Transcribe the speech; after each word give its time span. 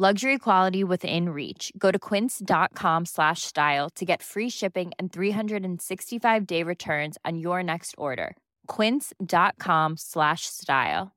Luxury 0.00 0.38
quality 0.38 0.84
within 0.84 1.30
reach. 1.30 1.72
Go 1.76 1.90
to 1.90 1.98
quince.com 1.98 3.04
slash 3.04 3.42
style 3.42 3.90
to 3.96 4.04
get 4.04 4.22
free 4.22 4.48
shipping 4.48 4.92
and 4.96 5.12
365 5.12 6.46
day 6.46 6.62
returns 6.62 7.18
on 7.24 7.36
your 7.36 7.64
next 7.64 7.96
order. 7.98 8.36
Quince.com 8.68 9.96
slash 9.96 10.42
style. 10.42 11.10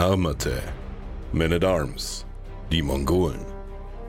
Armate, 0.00 0.62
Men 1.34 1.52
at 1.52 1.64
Arms, 1.64 2.24
die 2.70 2.80
Mongolen. 2.80 3.44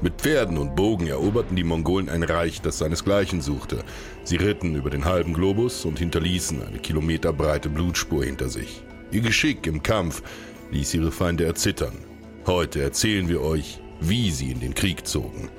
Mit 0.02 0.14
Pferden 0.22 0.58
und 0.58 0.78
Bogen 0.78 1.08
eroberten 1.08 1.58
die 1.58 1.66
Mongolen 1.66 2.08
ein 2.08 2.24
Reich, 2.24 2.62
das 2.62 2.78
seinesgleichen 2.78 3.42
suchte. 3.42 3.84
Sie 4.24 4.38
ritten 4.38 4.76
über 4.76 4.90
den 4.90 5.04
halben 5.04 5.34
Globus 5.34 5.84
und 5.84 6.00
hinterließen 6.00 6.66
eine 6.66 6.80
kilometerbreite 6.80 7.68
Blutspur 7.68 8.24
hinter 8.24 8.48
sich. 8.48 8.82
Ihr 9.12 9.22
Geschick 9.22 9.68
im 9.68 9.84
Kampf 9.84 10.22
ließ 10.72 10.94
ihre 10.94 11.12
Feinde 11.12 11.46
erzittern. 11.46 11.98
Heute 12.46 12.82
erzählen 12.82 13.28
wir 13.28 13.42
euch, 13.42 13.80
wie 14.00 14.32
sie 14.32 14.52
in 14.52 14.60
den 14.60 14.74
Krieg 14.74 15.08
zogen. 15.08 15.50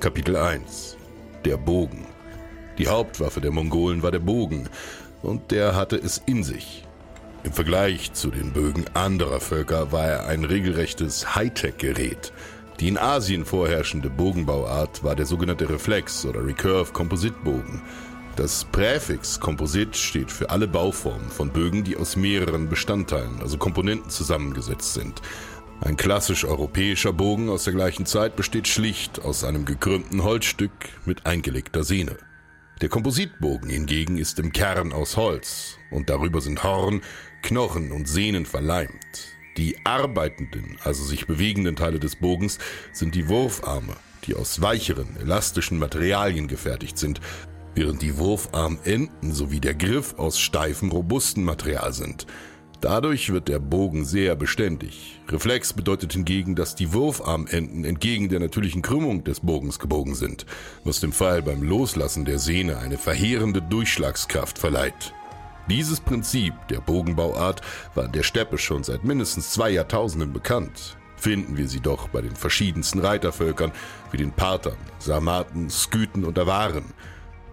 Kapitel 0.00 0.36
1 0.36 0.96
Der 1.44 1.56
Bogen. 1.56 2.06
Die 2.78 2.88
Hauptwaffe 2.88 3.40
der 3.40 3.50
Mongolen 3.50 4.02
war 4.02 4.10
der 4.10 4.18
Bogen, 4.18 4.68
und 5.22 5.50
der 5.50 5.74
hatte 5.74 5.96
es 5.96 6.20
in 6.26 6.42
sich. 6.42 6.84
Im 7.44 7.52
Vergleich 7.52 8.12
zu 8.12 8.30
den 8.30 8.52
Bögen 8.52 8.84
anderer 8.94 9.40
Völker 9.40 9.92
war 9.92 10.06
er 10.06 10.26
ein 10.26 10.44
regelrechtes 10.44 11.34
Hightech-Gerät. 11.34 12.32
Die 12.80 12.88
in 12.88 12.98
Asien 12.98 13.44
vorherrschende 13.44 14.10
Bogenbauart 14.10 15.04
war 15.04 15.14
der 15.14 15.26
sogenannte 15.26 15.68
Reflex- 15.68 16.26
oder 16.26 16.44
Recurve-Kompositbogen. 16.44 17.82
Das 18.36 18.64
Präfix 18.64 19.38
Komposit 19.38 19.96
steht 19.96 20.32
für 20.32 20.50
alle 20.50 20.66
Bauformen 20.66 21.30
von 21.30 21.50
Bögen, 21.50 21.84
die 21.84 21.96
aus 21.96 22.16
mehreren 22.16 22.68
Bestandteilen, 22.68 23.40
also 23.40 23.58
Komponenten 23.58 24.10
zusammengesetzt 24.10 24.92
sind. 24.92 25.22
Ein 25.80 25.96
klassisch 25.96 26.44
europäischer 26.44 27.12
Bogen 27.12 27.48
aus 27.48 27.62
der 27.62 27.74
gleichen 27.74 28.06
Zeit 28.06 28.34
besteht 28.34 28.66
schlicht 28.66 29.22
aus 29.22 29.44
einem 29.44 29.64
gekrümmten 29.64 30.24
Holzstück 30.24 30.72
mit 31.04 31.26
eingelegter 31.26 31.84
Sehne. 31.84 32.16
Der 32.80 32.88
Kompositbogen 32.88 33.70
hingegen 33.70 34.18
ist 34.18 34.40
im 34.40 34.52
Kern 34.52 34.92
aus 34.92 35.16
Holz 35.16 35.78
und 35.92 36.10
darüber 36.10 36.40
sind 36.40 36.64
Horn, 36.64 37.02
Knochen 37.42 37.92
und 37.92 38.08
Sehnen 38.08 38.46
verleimt. 38.46 39.28
Die 39.58 39.76
arbeitenden, 39.84 40.76
also 40.82 41.04
sich 41.04 41.28
bewegenden 41.28 41.76
Teile 41.76 42.00
des 42.00 42.16
Bogens 42.16 42.58
sind 42.92 43.14
die 43.14 43.28
Wurfarme, 43.28 43.94
die 44.24 44.34
aus 44.34 44.60
weicheren, 44.60 45.16
elastischen 45.20 45.78
Materialien 45.78 46.48
gefertigt 46.48 46.98
sind, 46.98 47.20
während 47.74 48.02
die 48.02 48.18
Wurfarmenden 48.18 49.32
sowie 49.32 49.60
der 49.60 49.74
Griff 49.74 50.14
aus 50.18 50.38
steifem, 50.38 50.90
robusten 50.90 51.44
Material 51.44 51.92
sind. 51.92 52.26
Dadurch 52.80 53.32
wird 53.32 53.48
der 53.48 53.60
Bogen 53.60 54.04
sehr 54.04 54.36
beständig. 54.36 55.18
Reflex 55.28 55.72
bedeutet 55.72 56.12
hingegen, 56.12 56.54
dass 56.54 56.74
die 56.74 56.92
Wurfarmenden 56.92 57.84
entgegen 57.84 58.28
der 58.28 58.40
natürlichen 58.40 58.82
Krümmung 58.82 59.24
des 59.24 59.40
Bogens 59.40 59.78
gebogen 59.78 60.14
sind, 60.14 60.44
was 60.84 61.00
dem 61.00 61.12
Pfeil 61.12 61.40
beim 61.40 61.62
Loslassen 61.62 62.26
der 62.26 62.38
Sehne 62.38 62.78
eine 62.78 62.98
verheerende 62.98 63.62
Durchschlagskraft 63.62 64.58
verleiht. 64.58 65.14
Dieses 65.70 65.98
Prinzip 65.98 66.52
der 66.68 66.80
Bogenbauart 66.80 67.62
war 67.94 68.04
in 68.04 68.12
der 68.12 68.22
Steppe 68.22 68.58
schon 68.58 68.84
seit 68.84 69.02
mindestens 69.02 69.52
zwei 69.52 69.70
Jahrtausenden 69.70 70.34
bekannt. 70.34 70.98
Finden 71.16 71.56
wir 71.56 71.68
sie 71.68 71.80
doch 71.80 72.08
bei 72.08 72.20
den 72.20 72.36
verschiedensten 72.36 72.98
Reitervölkern 72.98 73.72
wie 74.10 74.18
den 74.18 74.32
Parthern, 74.32 74.76
Sarmaten, 74.98 75.70
Skythen 75.70 76.26
und 76.26 76.38
Awaren. 76.38 76.84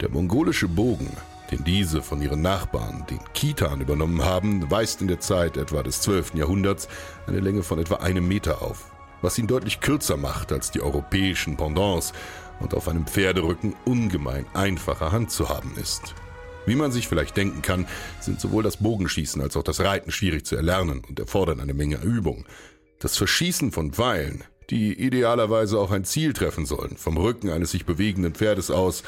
Der 0.01 0.09
mongolische 0.09 0.67
Bogen, 0.67 1.15
den 1.51 1.63
diese 1.63 2.01
von 2.01 2.23
ihren 2.23 2.41
Nachbarn, 2.41 3.05
den 3.07 3.19
Kitan, 3.35 3.81
übernommen 3.81 4.25
haben, 4.25 4.71
weist 4.71 4.99
in 5.01 5.07
der 5.07 5.19
Zeit 5.19 5.57
etwa 5.57 5.83
des 5.83 6.01
12. 6.01 6.33
Jahrhunderts 6.33 6.87
eine 7.27 7.39
Länge 7.39 7.61
von 7.61 7.77
etwa 7.77 7.97
einem 7.97 8.27
Meter 8.27 8.63
auf, 8.63 8.91
was 9.21 9.37
ihn 9.37 9.45
deutlich 9.45 9.79
kürzer 9.79 10.17
macht 10.17 10.51
als 10.51 10.71
die 10.71 10.81
europäischen 10.81 11.55
Pendants 11.55 12.13
und 12.59 12.73
auf 12.73 12.87
einem 12.87 13.05
Pferderücken 13.05 13.75
ungemein 13.85 14.47
einfacher 14.55 15.11
Hand 15.11 15.29
zu 15.29 15.49
haben 15.49 15.75
ist. 15.79 16.15
Wie 16.65 16.75
man 16.75 16.91
sich 16.91 17.07
vielleicht 17.07 17.37
denken 17.37 17.61
kann, 17.61 17.85
sind 18.19 18.41
sowohl 18.41 18.63
das 18.63 18.77
Bogenschießen 18.77 19.39
als 19.39 19.55
auch 19.55 19.63
das 19.63 19.81
Reiten 19.81 20.11
schwierig 20.11 20.47
zu 20.47 20.55
erlernen 20.55 21.03
und 21.07 21.19
erfordern 21.19 21.59
eine 21.59 21.75
Menge 21.75 21.97
Übung. 21.97 22.45
Das 22.97 23.17
Verschießen 23.17 23.71
von 23.71 23.93
Pfeilen, 23.93 24.43
die 24.71 24.93
idealerweise 24.93 25.77
auch 25.77 25.91
ein 25.91 26.05
Ziel 26.05 26.33
treffen 26.33 26.65
sollen, 26.65 26.95
vom 26.97 27.17
Rücken 27.17 27.49
eines 27.49 27.71
sich 27.71 27.85
bewegenden 27.85 28.33
Pferdes 28.33 28.71
aus, 28.71 29.03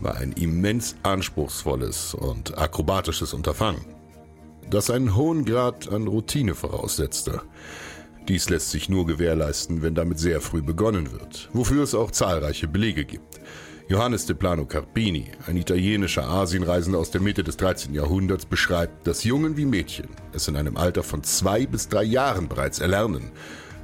war 0.00 0.16
ein 0.16 0.32
immens 0.32 0.96
anspruchsvolles 1.02 2.14
und 2.14 2.56
akrobatisches 2.56 3.34
Unterfangen, 3.34 3.84
das 4.70 4.90
einen 4.90 5.16
hohen 5.16 5.44
Grad 5.44 5.90
an 5.92 6.06
Routine 6.06 6.54
voraussetzte. 6.54 7.42
Dies 8.28 8.48
lässt 8.48 8.70
sich 8.70 8.88
nur 8.88 9.06
gewährleisten, 9.06 9.82
wenn 9.82 9.94
damit 9.94 10.18
sehr 10.18 10.40
früh 10.40 10.62
begonnen 10.62 11.10
wird, 11.12 11.48
wofür 11.52 11.82
es 11.82 11.94
auch 11.94 12.10
zahlreiche 12.10 12.68
Belege 12.68 13.04
gibt. 13.04 13.40
Johannes 13.88 14.26
de 14.26 14.36
Plano 14.36 14.66
Carpini, 14.66 15.32
ein 15.46 15.56
italienischer 15.56 16.28
Asienreisender 16.28 16.98
aus 16.98 17.10
der 17.10 17.22
Mitte 17.22 17.42
des 17.42 17.56
13. 17.56 17.94
Jahrhunderts, 17.94 18.44
beschreibt, 18.44 19.06
dass 19.06 19.24
Jungen 19.24 19.56
wie 19.56 19.64
Mädchen 19.64 20.08
es 20.32 20.46
in 20.46 20.56
einem 20.56 20.76
Alter 20.76 21.02
von 21.02 21.24
zwei 21.24 21.64
bis 21.64 21.88
drei 21.88 22.02
Jahren 22.02 22.48
bereits 22.48 22.80
erlernen. 22.80 23.32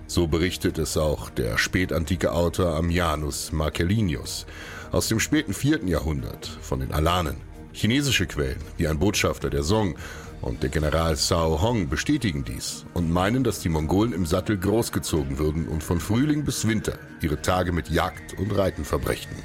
So 0.07 0.27
berichtet 0.27 0.79
es 0.79 0.97
auch 0.97 1.31
der 1.31 1.57
spätantike 1.57 2.33
Autor 2.33 2.77
Ammianus 2.77 3.53
Marcellinius 3.53 4.47
aus 4.93 5.09
dem 5.09 5.19
späten 5.19 5.55
4. 5.55 5.85
Jahrhundert 5.87 6.47
von 6.47 6.81
den 6.81 6.93
Alanen. 6.93 7.37
Chinesische 7.73 8.27
Quellen, 8.27 8.61
wie 8.77 8.87
ein 8.87 8.99
Botschafter 8.99 9.51
der 9.51 9.63
Song 9.63 9.97
und 10.43 10.63
der 10.63 10.71
General 10.71 11.17
Cao 11.17 11.61
Hong 11.63 11.89
bestätigen 11.89 12.45
dies 12.45 12.85
und 12.93 13.11
meinen, 13.11 13.45
dass 13.45 13.61
die 13.61 13.71
Mongolen 13.71 14.13
im 14.13 14.27
Sattel 14.27 14.59
großgezogen 14.59 15.39
würden 15.39 15.67
und 15.67 15.83
von 15.83 15.99
Frühling 15.99 16.45
bis 16.45 16.69
Winter 16.69 16.99
ihre 17.23 17.41
Tage 17.41 17.73
mit 17.73 17.89
Jagd 17.89 18.39
und 18.39 18.53
Reiten 18.53 18.85
verbrächten. 18.85 19.37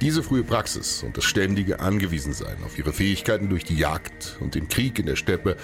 Diese 0.00 0.22
frühe 0.22 0.42
Praxis 0.44 1.02
und 1.02 1.16
das 1.16 1.24
ständige 1.24 1.80
Angewiesensein 1.80 2.56
auf 2.64 2.78
ihre 2.78 2.92
Fähigkeiten 2.92 3.50
durch 3.50 3.64
die 3.64 3.76
Jagd 3.76 4.38
und 4.40 4.54
den 4.54 4.68
Krieg 4.68 4.98
in 4.98 5.06
der 5.06 5.16
Steppe 5.16 5.56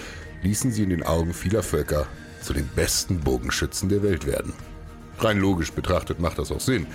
ließen 0.43 0.70
sie 0.70 0.82
in 0.82 0.90
den 0.90 1.02
Augen 1.02 1.32
vieler 1.32 1.62
Völker 1.62 2.06
zu 2.42 2.52
den 2.52 2.69
besten 2.69 3.20
Bogenschützen 3.20 3.88
der 3.88 4.02
Welt 4.02 4.26
werden. 4.26 4.52
Rein 5.19 5.38
logisch 5.38 5.72
betrachtet 5.72 6.20
macht 6.20 6.38
das 6.38 6.50
auch 6.50 6.60
Sinn, 6.60 6.87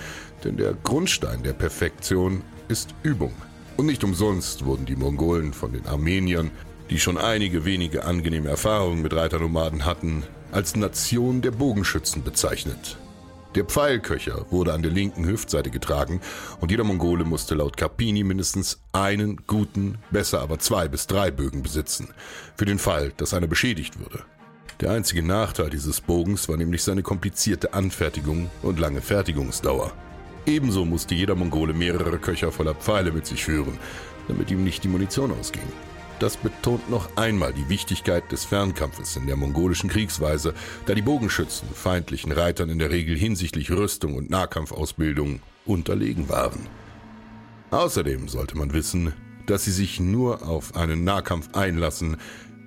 denn 0.43 0.57
der 0.57 0.73
Grundstein 0.73 1.43
der 1.43 1.53
Perfektion 1.53 2.41
ist 2.67 2.95
Übung. 3.03 3.33
Und 3.77 3.85
nicht 3.85 4.03
umsonst 4.03 4.65
wurden 4.65 4.85
die 4.85 4.95
Mongolen 4.95 5.53
von 5.53 5.73
den 5.73 5.85
Armeniern, 5.85 6.51
die 6.89 6.99
schon 6.99 7.17
einige 7.17 7.65
wenige 7.65 8.05
angenehme 8.05 8.49
Erfahrungen 8.49 9.01
mit 9.01 9.13
Reiternomaden 9.13 9.85
hatten, 9.85 10.23
als 10.51 10.75
Nation 10.75 11.41
der 11.41 11.51
Bogenschützen 11.51 12.23
bezeichnet. 12.23 12.97
Der 13.55 13.63
Pfeilköcher 13.63 14.45
wurde 14.49 14.73
an 14.73 14.81
der 14.81 14.91
linken 14.91 15.25
Hüftseite 15.25 15.69
getragen 15.69 16.19
und 16.59 16.71
jeder 16.71 16.83
Mongole 16.83 17.23
musste 17.23 17.55
laut 17.55 17.77
Carpini 17.77 18.23
mindestens 18.23 18.81
einen 18.91 19.47
guten, 19.47 19.97
besser 20.11 20.41
aber 20.41 20.59
zwei 20.59 20.89
bis 20.89 21.07
drei 21.07 21.31
Bögen 21.31 21.63
besitzen, 21.63 22.09
für 22.57 22.65
den 22.65 22.79
Fall, 22.79 23.13
dass 23.15 23.33
einer 23.33 23.47
beschädigt 23.47 23.97
würde. 23.99 24.23
Der 24.81 24.91
einzige 24.91 25.23
Nachteil 25.23 25.69
dieses 25.69 26.01
Bogens 26.01 26.49
war 26.49 26.57
nämlich 26.57 26.83
seine 26.83 27.01
komplizierte 27.01 27.73
Anfertigung 27.73 28.49
und 28.61 28.77
lange 28.77 29.01
Fertigungsdauer. 29.01 29.93
Ebenso 30.45 30.83
musste 30.83 31.15
jeder 31.15 31.35
Mongole 31.35 31.73
mehrere 31.73 32.19
Köcher 32.19 32.51
voller 32.51 32.75
Pfeile 32.75 33.11
mit 33.11 33.25
sich 33.25 33.45
führen, 33.45 33.79
damit 34.27 34.51
ihm 34.51 34.63
nicht 34.63 34.83
die 34.83 34.89
Munition 34.89 35.31
ausging. 35.31 35.63
Das 36.19 36.37
betont 36.37 36.89
noch 36.89 37.15
einmal 37.17 37.53
die 37.53 37.67
Wichtigkeit 37.67 38.29
des 38.31 38.45
Fernkampfes 38.45 39.15
in 39.15 39.27
der 39.27 39.35
mongolischen 39.35 39.89
Kriegsweise, 39.89 40.53
da 40.85 40.93
die 40.93 41.01
Bogenschützen 41.01 41.67
feindlichen 41.73 42.31
Reitern 42.31 42.69
in 42.69 42.79
der 42.79 42.91
Regel 42.91 43.17
hinsichtlich 43.17 43.71
Rüstung 43.71 44.15
und 44.15 44.29
Nahkampfausbildung 44.29 45.39
unterlegen 45.65 46.29
waren. 46.29 46.67
Außerdem 47.71 48.27
sollte 48.27 48.57
man 48.57 48.73
wissen, 48.73 49.13
dass 49.45 49.65
sie 49.65 49.71
sich 49.71 49.99
nur 49.99 50.47
auf 50.47 50.75
einen 50.75 51.03
Nahkampf 51.03 51.53
einlassen, 51.53 52.17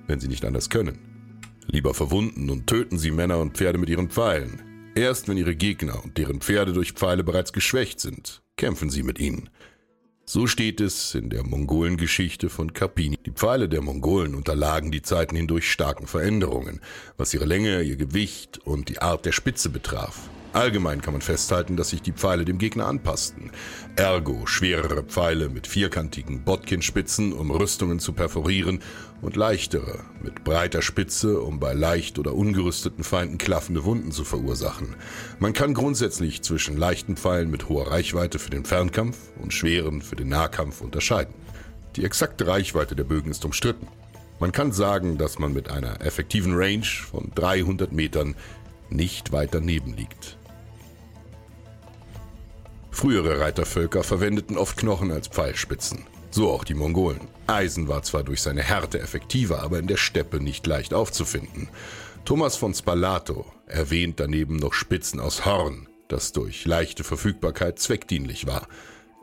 wenn 0.06 0.20
sie 0.20 0.28
nicht 0.28 0.44
anders 0.44 0.68
können. 0.68 1.07
Lieber 1.70 1.92
verwunden 1.94 2.50
und 2.50 2.66
töten 2.66 2.98
sie 2.98 3.10
Männer 3.10 3.38
und 3.38 3.56
Pferde 3.56 3.78
mit 3.78 3.90
ihren 3.90 4.08
Pfeilen. 4.08 4.62
Erst 4.94 5.28
wenn 5.28 5.36
ihre 5.36 5.54
Gegner 5.54 6.02
und 6.02 6.16
deren 6.18 6.40
Pferde 6.40 6.72
durch 6.72 6.92
Pfeile 6.92 7.22
bereits 7.22 7.52
geschwächt 7.52 8.00
sind, 8.00 8.42
kämpfen 8.56 8.90
sie 8.90 9.02
mit 9.02 9.18
ihnen. 9.18 9.50
So 10.24 10.46
steht 10.46 10.80
es 10.80 11.14
in 11.14 11.30
der 11.30 11.44
Mongolengeschichte 11.44 12.48
von 12.50 12.72
Carpini. 12.72 13.16
Die 13.24 13.30
Pfeile 13.30 13.68
der 13.68 13.80
Mongolen 13.80 14.34
unterlagen 14.34 14.90
die 14.90 15.02
Zeiten 15.02 15.36
hindurch 15.36 15.70
starken 15.70 16.06
Veränderungen, 16.06 16.80
was 17.16 17.32
ihre 17.32 17.46
Länge, 17.46 17.82
ihr 17.82 17.96
Gewicht 17.96 18.58
und 18.58 18.88
die 18.88 19.00
Art 19.00 19.24
der 19.24 19.32
Spitze 19.32 19.70
betraf. 19.70 20.28
Allgemein 20.52 21.02
kann 21.02 21.12
man 21.12 21.20
festhalten, 21.20 21.76
dass 21.76 21.90
sich 21.90 22.00
die 22.00 22.12
Pfeile 22.12 22.44
dem 22.44 22.58
Gegner 22.58 22.86
anpassten. 22.86 23.50
Ergo 23.96 24.46
schwerere 24.46 25.02
Pfeile 25.02 25.50
mit 25.50 25.66
vierkantigen 25.66 26.42
Botkinspitzen, 26.42 27.32
um 27.32 27.50
Rüstungen 27.50 28.00
zu 28.00 28.12
perforieren, 28.12 28.80
und 29.20 29.36
leichtere 29.36 30.04
mit 30.22 30.44
breiter 30.44 30.80
Spitze, 30.80 31.40
um 31.40 31.58
bei 31.58 31.74
leicht 31.74 32.18
oder 32.18 32.34
ungerüsteten 32.34 33.04
Feinden 33.04 33.36
klaffende 33.36 33.84
Wunden 33.84 34.12
zu 34.12 34.24
verursachen. 34.24 34.94
Man 35.38 35.52
kann 35.52 35.74
grundsätzlich 35.74 36.42
zwischen 36.42 36.76
leichten 36.76 37.16
Pfeilen 37.16 37.50
mit 37.50 37.68
hoher 37.68 37.90
Reichweite 37.90 38.38
für 38.38 38.50
den 38.50 38.64
Fernkampf 38.64 39.18
und 39.40 39.52
schweren 39.52 40.02
für 40.02 40.16
den 40.16 40.28
Nahkampf 40.28 40.80
unterscheiden. 40.80 41.34
Die 41.96 42.04
exakte 42.04 42.46
Reichweite 42.46 42.94
der 42.94 43.04
Bögen 43.04 43.30
ist 43.30 43.44
umstritten. 43.44 43.88
Man 44.40 44.52
kann 44.52 44.70
sagen, 44.72 45.18
dass 45.18 45.38
man 45.40 45.52
mit 45.52 45.68
einer 45.68 46.00
effektiven 46.00 46.54
Range 46.54 46.86
von 46.86 47.32
300 47.34 47.92
Metern 47.92 48.36
nicht 48.88 49.32
weit 49.32 49.52
daneben 49.52 49.94
liegt. 49.94 50.37
Frühere 52.98 53.38
Reitervölker 53.38 54.02
verwendeten 54.02 54.58
oft 54.58 54.76
Knochen 54.76 55.12
als 55.12 55.28
Pfeilspitzen. 55.28 56.04
So 56.32 56.50
auch 56.50 56.64
die 56.64 56.74
Mongolen. 56.74 57.28
Eisen 57.46 57.86
war 57.86 58.02
zwar 58.02 58.24
durch 58.24 58.42
seine 58.42 58.64
Härte 58.64 58.98
effektiver, 58.98 59.62
aber 59.62 59.78
in 59.78 59.86
der 59.86 59.96
Steppe 59.96 60.40
nicht 60.40 60.66
leicht 60.66 60.92
aufzufinden. 60.92 61.68
Thomas 62.24 62.56
von 62.56 62.74
Spalato 62.74 63.46
erwähnt 63.66 64.18
daneben 64.18 64.56
noch 64.56 64.72
Spitzen 64.72 65.20
aus 65.20 65.46
Horn, 65.46 65.86
das 66.08 66.32
durch 66.32 66.64
leichte 66.64 67.04
Verfügbarkeit 67.04 67.78
zweckdienlich 67.78 68.48
war. 68.48 68.66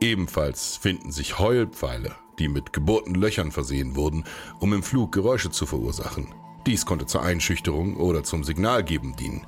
Ebenfalls 0.00 0.78
finden 0.78 1.12
sich 1.12 1.38
Heulpfeile, 1.38 2.14
die 2.38 2.48
mit 2.48 2.72
gebohrten 2.72 3.14
Löchern 3.14 3.52
versehen 3.52 3.94
wurden, 3.94 4.24
um 4.58 4.72
im 4.72 4.82
Flug 4.82 5.12
Geräusche 5.12 5.50
zu 5.50 5.66
verursachen. 5.66 6.28
Dies 6.66 6.86
konnte 6.86 7.04
zur 7.04 7.22
Einschüchterung 7.22 7.98
oder 7.98 8.24
zum 8.24 8.42
Signalgeben 8.42 9.16
dienen. 9.16 9.46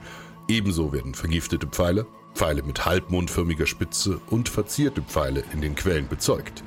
Ebenso 0.49 0.95
werden 0.95 1.15
vergiftete 1.15 1.67
Pfeile, 1.67 2.07
Pfeile 2.35 2.63
mit 2.63 2.87
halbmondförmiger 2.87 3.67
Spitze 3.67 4.19
und 4.31 4.49
verzierte 4.49 5.03
Pfeile 5.03 5.45
in 5.53 5.61
den 5.61 5.75
Quellen 5.75 6.09
bezeugt. 6.09 6.65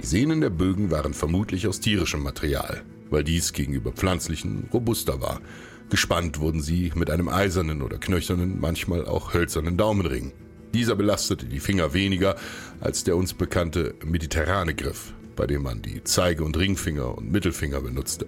Die 0.00 0.06
Sehnen 0.06 0.40
der 0.40 0.50
Bögen 0.50 0.92
waren 0.92 1.12
vermutlich 1.12 1.66
aus 1.66 1.80
tierischem 1.80 2.22
Material, 2.22 2.84
weil 3.10 3.24
dies 3.24 3.52
gegenüber 3.52 3.90
pflanzlichen 3.90 4.68
robuster 4.72 5.20
war. 5.20 5.40
Gespannt 5.90 6.38
wurden 6.38 6.62
sie 6.62 6.92
mit 6.94 7.10
einem 7.10 7.28
eisernen 7.28 7.82
oder 7.82 7.98
knöchernen, 7.98 8.60
manchmal 8.60 9.04
auch 9.04 9.34
hölzernen 9.34 9.76
Daumenring. 9.76 10.32
Dieser 10.72 10.94
belastete 10.94 11.46
die 11.46 11.58
Finger 11.58 11.92
weniger 11.92 12.36
als 12.80 13.02
der 13.02 13.16
uns 13.16 13.34
bekannte 13.34 13.96
mediterrane 14.04 14.74
Griff, 14.76 15.14
bei 15.34 15.48
dem 15.48 15.62
man 15.62 15.82
die 15.82 16.04
Zeige- 16.04 16.44
und 16.44 16.56
Ringfinger 16.56 17.18
und 17.18 17.32
Mittelfinger 17.32 17.80
benutzte. 17.80 18.26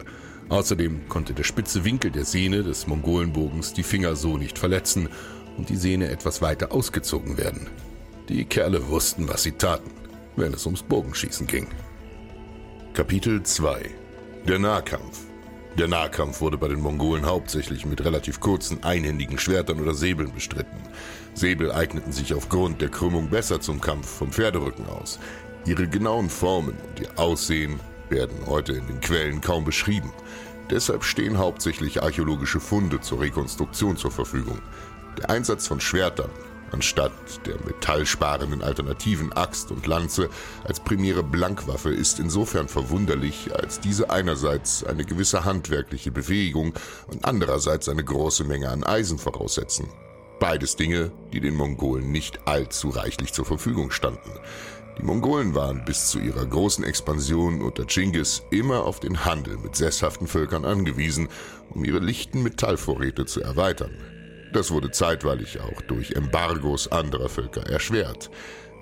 Außerdem 0.53 1.09
konnte 1.09 1.33
der 1.33 1.45
spitze 1.45 1.83
Winkel 1.87 2.11
der 2.11 2.27
Sehne 2.27 2.63
des 2.63 2.87
Mongolenbogens 2.87 3.73
die 3.73 3.83
Finger 3.83 4.15
so 4.17 4.37
nicht 4.37 4.59
verletzen 4.59 5.09
und 5.57 5.71
die 5.71 5.77
Sehne 5.77 6.11
etwas 6.11 6.43
weiter 6.43 6.73
ausgezogen 6.73 7.39
werden. 7.39 7.71
Die 8.29 8.45
Kerle 8.45 8.87
wussten, 8.91 9.31
was 9.31 9.45
sie 9.45 9.53
taten, 9.53 9.91
wenn 10.37 10.53
es 10.53 10.67
ums 10.67 10.83
Bogenschießen 10.83 11.47
ging. 11.47 11.69
Kapitel 12.93 13.43
2 13.43 13.93
Der 14.47 14.59
Nahkampf 14.59 15.21
Der 15.79 15.89
Nahkampf 15.89 16.43
wurde 16.43 16.59
bei 16.59 16.69
den 16.69 16.83
Mongolen 16.83 17.25
hauptsächlich 17.25 17.87
mit 17.87 18.05
relativ 18.05 18.39
kurzen, 18.39 18.85
einhändigen 18.85 19.39
Schwertern 19.39 19.81
oder 19.81 19.95
Säbeln 19.95 20.35
bestritten. 20.35 20.83
Säbel 21.33 21.73
eigneten 21.73 22.13
sich 22.13 22.35
aufgrund 22.35 22.83
der 22.83 22.91
Krümmung 22.91 23.31
besser 23.31 23.63
zum 23.63 23.81
Kampf 23.81 24.07
vom 24.07 24.31
Pferderücken 24.31 24.85
aus. 24.87 25.19
Ihre 25.65 25.89
genauen 25.89 26.29
Formen 26.29 26.77
und 26.91 27.01
ihr 27.01 27.19
Aussehen 27.19 27.81
werden 28.13 28.47
heute 28.47 28.75
in 28.75 28.87
den 28.87 29.01
Quellen 29.01 29.41
kaum 29.41 29.65
beschrieben. 29.65 30.13
Deshalb 30.71 31.03
stehen 31.03 31.39
hauptsächlich 31.39 32.03
archäologische 32.03 32.61
Funde 32.61 33.01
zur 33.01 33.21
Rekonstruktion 33.21 33.97
zur 33.97 34.13
Verfügung. 34.13 34.61
Der 35.19 35.31
Einsatz 35.31 35.67
von 35.67 35.81
Schwertern 35.81 36.31
anstatt 36.73 37.13
der 37.47 37.57
metallsparenden 37.65 38.63
Alternativen 38.63 39.33
Axt 39.33 39.71
und 39.71 39.87
Lanze 39.87 40.31
als 40.65 40.81
primäre 40.81 41.23
Blankwaffe 41.23 41.91
ist 41.91 42.19
insofern 42.19 42.69
verwunderlich, 42.69 43.55
als 43.55 43.81
diese 43.81 44.11
einerseits 44.11 44.85
eine 44.85 45.05
gewisse 45.05 45.45
handwerkliche 45.45 46.11
Befähigung 46.11 46.75
und 47.07 47.25
andererseits 47.25 47.89
eine 47.89 48.05
große 48.05 48.45
Menge 48.45 48.71
an 48.71 48.85
Eisen 48.85 49.19
voraussetzen. 49.19 49.89
Beides 50.43 50.75
Dinge, 50.75 51.13
die 51.33 51.39
den 51.39 51.55
Mongolen 51.55 52.11
nicht 52.11 52.49
allzu 52.49 52.89
reichlich 52.89 53.33
zur 53.33 53.45
Verfügung 53.45 53.93
standen. 53.93 54.33
Die 54.99 55.05
Mongolen 55.05 55.55
waren 55.55 55.85
bis 55.85 56.09
zu 56.09 56.19
ihrer 56.19 56.45
großen 56.45 56.83
Expansion 56.83 57.63
unter 57.63 57.87
Chinggis 57.87 58.43
immer 58.51 58.83
auf 58.85 58.99
den 58.99 59.25
Handel 59.25 59.57
mit 59.59 59.77
sesshaften 59.77 60.27
Völkern 60.27 60.65
angewiesen, 60.65 61.29
um 61.71 61.85
ihre 61.85 62.01
lichten 62.01 62.43
Metallvorräte 62.43 63.25
zu 63.25 63.41
erweitern. 63.41 63.93
Das 64.53 64.73
wurde 64.73 64.91
zeitweilig 64.91 65.61
auch 65.61 65.81
durch 65.83 66.11
Embargos 66.11 66.91
anderer 66.91 67.29
Völker 67.29 67.65
erschwert. 67.71 68.29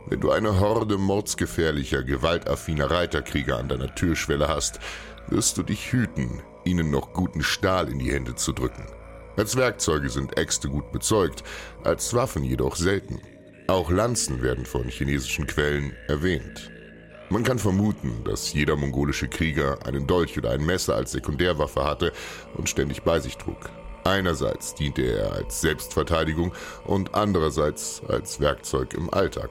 Wenn 0.06 0.22
du 0.22 0.30
eine 0.30 0.60
Horde 0.60 0.96
mordsgefährlicher, 0.96 2.04
gewaltaffiner 2.04 2.90
Reiterkrieger 2.90 3.58
an 3.58 3.68
deiner 3.68 3.94
Türschwelle 3.94 4.48
hast, 4.48 4.80
wirst 5.28 5.58
du 5.58 5.62
dich 5.62 5.92
hüten, 5.92 6.40
ihnen 6.64 6.90
noch 6.90 7.12
guten 7.12 7.42
Stahl 7.42 7.90
in 7.90 7.98
die 7.98 8.14
Hände 8.14 8.34
zu 8.34 8.54
drücken. 8.54 8.86
Als 9.36 9.56
Werkzeuge 9.56 10.10
sind 10.10 10.36
Äxte 10.36 10.68
gut 10.68 10.92
bezeugt, 10.92 11.44
als 11.84 12.12
Waffen 12.14 12.44
jedoch 12.44 12.76
selten. 12.76 13.20
Auch 13.68 13.90
Lanzen 13.90 14.42
werden 14.42 14.66
von 14.66 14.88
chinesischen 14.88 15.46
Quellen 15.46 15.92
erwähnt. 16.08 16.70
Man 17.28 17.44
kann 17.44 17.60
vermuten, 17.60 18.24
dass 18.24 18.52
jeder 18.52 18.74
mongolische 18.74 19.28
Krieger 19.28 19.78
einen 19.86 20.08
Dolch 20.08 20.36
oder 20.36 20.50
ein 20.50 20.66
Messer 20.66 20.96
als 20.96 21.12
Sekundärwaffe 21.12 21.84
hatte 21.84 22.12
und 22.54 22.68
ständig 22.68 23.02
bei 23.02 23.20
sich 23.20 23.36
trug. 23.36 23.70
Einerseits 24.02 24.74
diente 24.74 25.02
er 25.02 25.32
als 25.32 25.60
Selbstverteidigung 25.60 26.52
und 26.84 27.14
andererseits 27.14 28.02
als 28.08 28.40
Werkzeug 28.40 28.94
im 28.94 29.12
Alltag. 29.14 29.50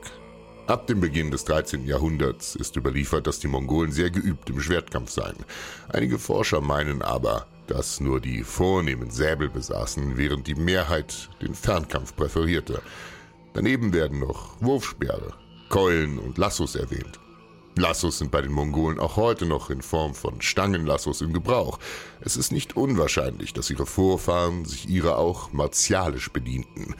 Ab 0.67 0.87
dem 0.87 0.99
Beginn 0.99 1.31
des 1.31 1.45
13. 1.45 1.87
Jahrhunderts 1.87 2.55
ist 2.55 2.75
überliefert, 2.75 3.25
dass 3.25 3.39
die 3.39 3.47
Mongolen 3.47 3.91
sehr 3.91 4.11
geübt 4.11 4.49
im 4.49 4.59
Schwertkampf 4.59 5.11
seien. 5.11 5.37
Einige 5.87 6.19
Forscher 6.19 6.61
meinen 6.61 7.01
aber, 7.01 7.47
dass 7.69 7.99
nur 7.99 8.19
die 8.19 8.43
Vornehmen 8.43 9.11
Säbel 9.11 9.49
besaßen, 9.49 10.17
während 10.17 10.47
die 10.47 10.55
Mehrheit 10.55 11.29
den 11.41 11.53
Fernkampf 11.53 12.15
präferierte. 12.15 12.81
Daneben 13.53 13.93
werden 13.93 14.19
noch 14.19 14.59
Wurfsperre, 14.59 15.33
Keulen 15.69 16.17
und 16.17 16.37
Lassos 16.37 16.75
erwähnt. 16.75 17.19
Lassos 17.75 18.17
sind 18.17 18.31
bei 18.31 18.41
den 18.41 18.51
Mongolen 18.51 18.99
auch 18.99 19.15
heute 19.15 19.45
noch 19.45 19.69
in 19.69 19.81
Form 19.81 20.15
von 20.15 20.41
Stangenlassos 20.41 21.21
im 21.21 21.31
Gebrauch. 21.31 21.79
Es 22.21 22.35
ist 22.37 22.51
nicht 22.51 22.75
unwahrscheinlich, 22.75 23.53
dass 23.53 23.69
ihre 23.69 23.85
Vorfahren 23.85 24.65
sich 24.65 24.89
ihrer 24.89 25.17
auch 25.17 25.53
martialisch 25.53 26.31
bedienten. 26.31 26.95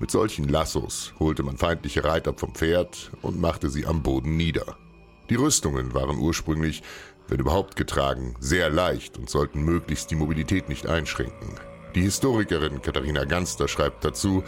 Mit 0.00 0.10
solchen 0.10 0.48
Lassos 0.48 1.14
holte 1.18 1.42
man 1.42 1.56
feindliche 1.56 2.04
Reiter 2.04 2.34
vom 2.34 2.54
Pferd 2.54 3.12
und 3.22 3.40
machte 3.40 3.70
sie 3.70 3.86
am 3.86 4.02
Boden 4.02 4.36
nieder. 4.36 4.76
Die 5.30 5.34
Rüstungen 5.34 5.92
waren 5.92 6.18
ursprünglich, 6.18 6.82
wenn 7.28 7.40
überhaupt 7.40 7.76
getragen, 7.76 8.34
sehr 8.40 8.70
leicht 8.70 9.18
und 9.18 9.30
sollten 9.30 9.62
möglichst 9.62 10.10
die 10.10 10.16
Mobilität 10.16 10.68
nicht 10.68 10.86
einschränken. 10.86 11.54
Die 11.94 12.02
Historikerin 12.02 12.82
Katharina 12.82 13.24
Ganster 13.24 13.68
schreibt 13.68 14.04
dazu, 14.04 14.42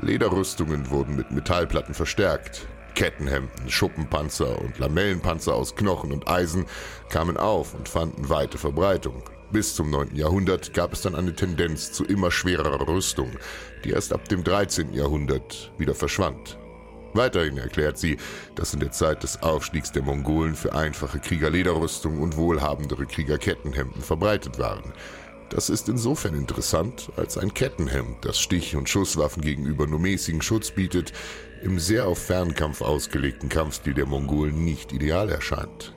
Lederrüstungen 0.00 0.90
wurden 0.90 1.16
mit 1.16 1.30
Metallplatten 1.30 1.94
verstärkt. 1.94 2.66
Kettenhemden, 2.94 3.68
Schuppenpanzer 3.68 4.58
und 4.60 4.78
Lamellenpanzer 4.78 5.54
aus 5.54 5.76
Knochen 5.76 6.12
und 6.12 6.28
Eisen 6.28 6.64
kamen 7.10 7.36
auf 7.36 7.74
und 7.74 7.88
fanden 7.88 8.28
weite 8.28 8.56
Verbreitung. 8.58 9.22
Bis 9.52 9.76
zum 9.76 9.90
9. 9.90 10.16
Jahrhundert 10.16 10.74
gab 10.74 10.92
es 10.92 11.02
dann 11.02 11.14
eine 11.14 11.34
Tendenz 11.34 11.92
zu 11.92 12.04
immer 12.04 12.30
schwererer 12.30 12.88
Rüstung, 12.88 13.30
die 13.84 13.90
erst 13.90 14.12
ab 14.12 14.28
dem 14.28 14.42
13. 14.42 14.92
Jahrhundert 14.92 15.72
wieder 15.78 15.94
verschwand. 15.94 16.58
Weiterhin 17.16 17.58
erklärt 17.58 17.98
sie, 17.98 18.18
dass 18.54 18.74
in 18.74 18.80
der 18.80 18.92
Zeit 18.92 19.22
des 19.22 19.42
Aufstiegs 19.42 19.90
der 19.90 20.02
Mongolen 20.02 20.54
für 20.54 20.74
einfache 20.74 21.18
Krieger 21.18 21.50
Lederrüstung 21.50 22.20
und 22.20 22.36
wohlhabendere 22.36 23.06
Krieger 23.06 23.38
Kettenhemden 23.38 24.02
verbreitet 24.02 24.58
waren. 24.58 24.92
Das 25.48 25.70
ist 25.70 25.88
insofern 25.88 26.34
interessant, 26.34 27.10
als 27.16 27.38
ein 27.38 27.54
Kettenhemd, 27.54 28.24
das 28.24 28.38
Stich- 28.38 28.76
und 28.76 28.88
Schusswaffen 28.88 29.42
gegenüber 29.42 29.86
nur 29.86 30.00
mäßigen 30.00 30.42
Schutz 30.42 30.72
bietet, 30.72 31.12
im 31.62 31.78
sehr 31.78 32.06
auf 32.06 32.18
Fernkampf 32.18 32.82
ausgelegten 32.82 33.48
Kampfstil 33.48 33.94
der 33.94 34.06
Mongolen 34.06 34.64
nicht 34.64 34.92
ideal 34.92 35.30
erscheint. 35.30 35.94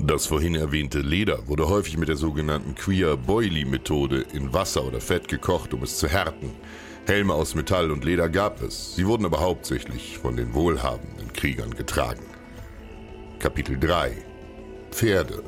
Das 0.00 0.26
vorhin 0.26 0.56
erwähnte 0.56 0.98
Leder 0.98 1.46
wurde 1.46 1.68
häufig 1.68 1.96
mit 1.96 2.08
der 2.08 2.16
sogenannten 2.16 2.74
Queer 2.74 3.16
Boilie 3.16 3.64
Methode 3.64 4.26
in 4.32 4.52
Wasser 4.52 4.84
oder 4.84 5.00
Fett 5.00 5.28
gekocht, 5.28 5.72
um 5.74 5.82
es 5.84 5.96
zu 5.96 6.08
härten. 6.08 6.50
Helme 7.06 7.34
aus 7.34 7.56
Metall 7.56 7.90
und 7.90 8.04
Leder 8.04 8.28
gab 8.28 8.62
es, 8.62 8.94
sie 8.94 9.06
wurden 9.06 9.26
aber 9.26 9.40
hauptsächlich 9.40 10.18
von 10.18 10.36
den 10.36 10.54
wohlhabenden 10.54 11.32
Kriegern 11.32 11.74
getragen. 11.74 12.24
Kapitel 13.40 13.76
3 13.76 14.12
Pferde 14.92 15.42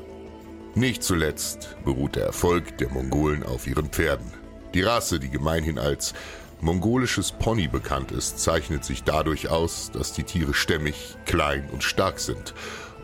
Nicht 0.75 1.04
zuletzt 1.04 1.76
beruht 1.84 2.16
der 2.16 2.26
Erfolg 2.26 2.76
der 2.78 2.90
Mongolen 2.90 3.44
auf 3.44 3.68
ihren 3.68 3.87
Pferden. 3.90 4.32
Die 4.75 4.82
Rasse, 4.82 5.20
die 5.20 5.30
gemeinhin 5.30 5.78
als 5.78 6.12
mongolisches 6.61 7.30
Pony 7.30 7.68
bekannt 7.68 8.11
ist, 8.11 8.40
zeichnet 8.40 8.84
sich 8.84 9.04
dadurch 9.04 9.49
aus, 9.49 9.92
dass 9.92 10.12
die 10.12 10.25
Tiere 10.25 10.54
stämmig, 10.54 11.16
klein 11.25 11.68
und 11.70 11.84
stark 11.84 12.18
sind 12.18 12.52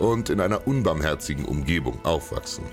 und 0.00 0.28
in 0.28 0.40
einer 0.40 0.66
unbarmherzigen 0.66 1.44
Umgebung 1.44 2.04
aufwachsen. 2.04 2.64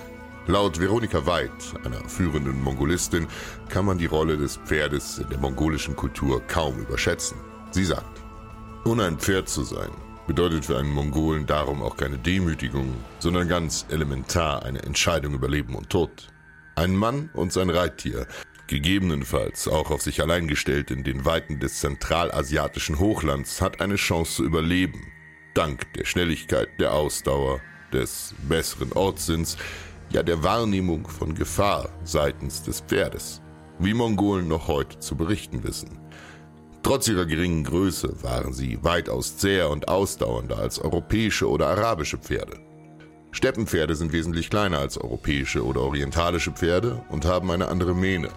Laut 0.49 0.79
Veronika 0.79 1.25
Weid, 1.25 1.51
einer 1.83 2.07
führenden 2.07 2.63
Mongolistin, 2.63 3.27
kann 3.67 3.83
man 3.83 3.97
die 3.97 4.05
Rolle 4.05 4.37
des 4.37 4.55
Pferdes 4.55 5.17
in 5.17 5.27
der 5.27 5.39
mongolischen 5.39 5.93
Kultur 5.97 6.41
kaum 6.47 6.79
überschätzen. 6.79 7.37
Sie 7.71 7.83
sagt, 7.83 8.21
ohne 8.85 9.03
ein 9.03 9.19
Pferd 9.19 9.49
zu 9.49 9.63
sein, 9.63 9.89
bedeutet 10.25 10.63
für 10.63 10.77
einen 10.77 10.93
Mongolen 10.93 11.45
darum 11.45 11.83
auch 11.83 11.97
keine 11.97 12.17
Demütigung, 12.17 12.93
sondern 13.19 13.49
ganz 13.49 13.85
elementar 13.89 14.63
eine 14.63 14.83
Entscheidung 14.83 15.33
über 15.33 15.49
Leben 15.49 15.75
und 15.75 15.89
Tod. 15.89 16.29
Ein 16.75 16.95
Mann 16.95 17.29
und 17.33 17.51
sein 17.51 17.69
Reittier, 17.69 18.25
gegebenenfalls 18.67 19.67
auch 19.67 19.91
auf 19.91 20.01
sich 20.01 20.21
allein 20.21 20.47
gestellt 20.47 20.91
in 20.91 21.03
den 21.03 21.25
Weiten 21.25 21.59
des 21.59 21.81
zentralasiatischen 21.81 22.99
Hochlands, 22.99 23.59
hat 23.59 23.81
eine 23.81 23.97
Chance 23.97 24.37
zu 24.37 24.45
überleben. 24.45 25.11
Dank 25.53 25.91
der 25.91 26.05
Schnelligkeit, 26.05 26.69
der 26.79 26.93
Ausdauer, 26.93 27.59
des 27.93 28.35
besseren 28.47 28.91
Ortssinns, 28.93 29.57
ja 30.09 30.23
der 30.23 30.43
Wahrnehmung 30.43 31.07
von 31.07 31.35
Gefahr 31.35 31.89
seitens 32.03 32.63
des 32.63 32.81
Pferdes, 32.81 33.41
wie 33.79 33.93
Mongolen 33.93 34.47
noch 34.47 34.67
heute 34.67 34.99
zu 34.99 35.15
berichten 35.15 35.63
wissen. 35.63 35.99
Trotz 36.83 37.07
ihrer 37.07 37.25
geringen 37.25 37.63
Größe 37.63 38.23
waren 38.23 38.53
sie 38.53 38.79
weitaus 38.81 39.37
zäher 39.37 39.69
und 39.69 39.89
ausdauernder 39.89 40.57
als 40.57 40.79
europäische 40.79 41.49
oder 41.49 41.67
arabische 41.67 42.17
Pferde. 42.17 42.59
Steppenpferde 43.31 43.95
sind 43.95 44.13
wesentlich 44.13 44.49
kleiner 44.49 44.79
als 44.79 44.97
europäische 44.97 45.63
oder 45.63 45.81
orientalische 45.81 46.51
Pferde 46.51 47.03
und 47.09 47.25
haben 47.25 47.51
eine 47.51 47.67
andere 47.67 47.93
Mähne. 47.93 48.29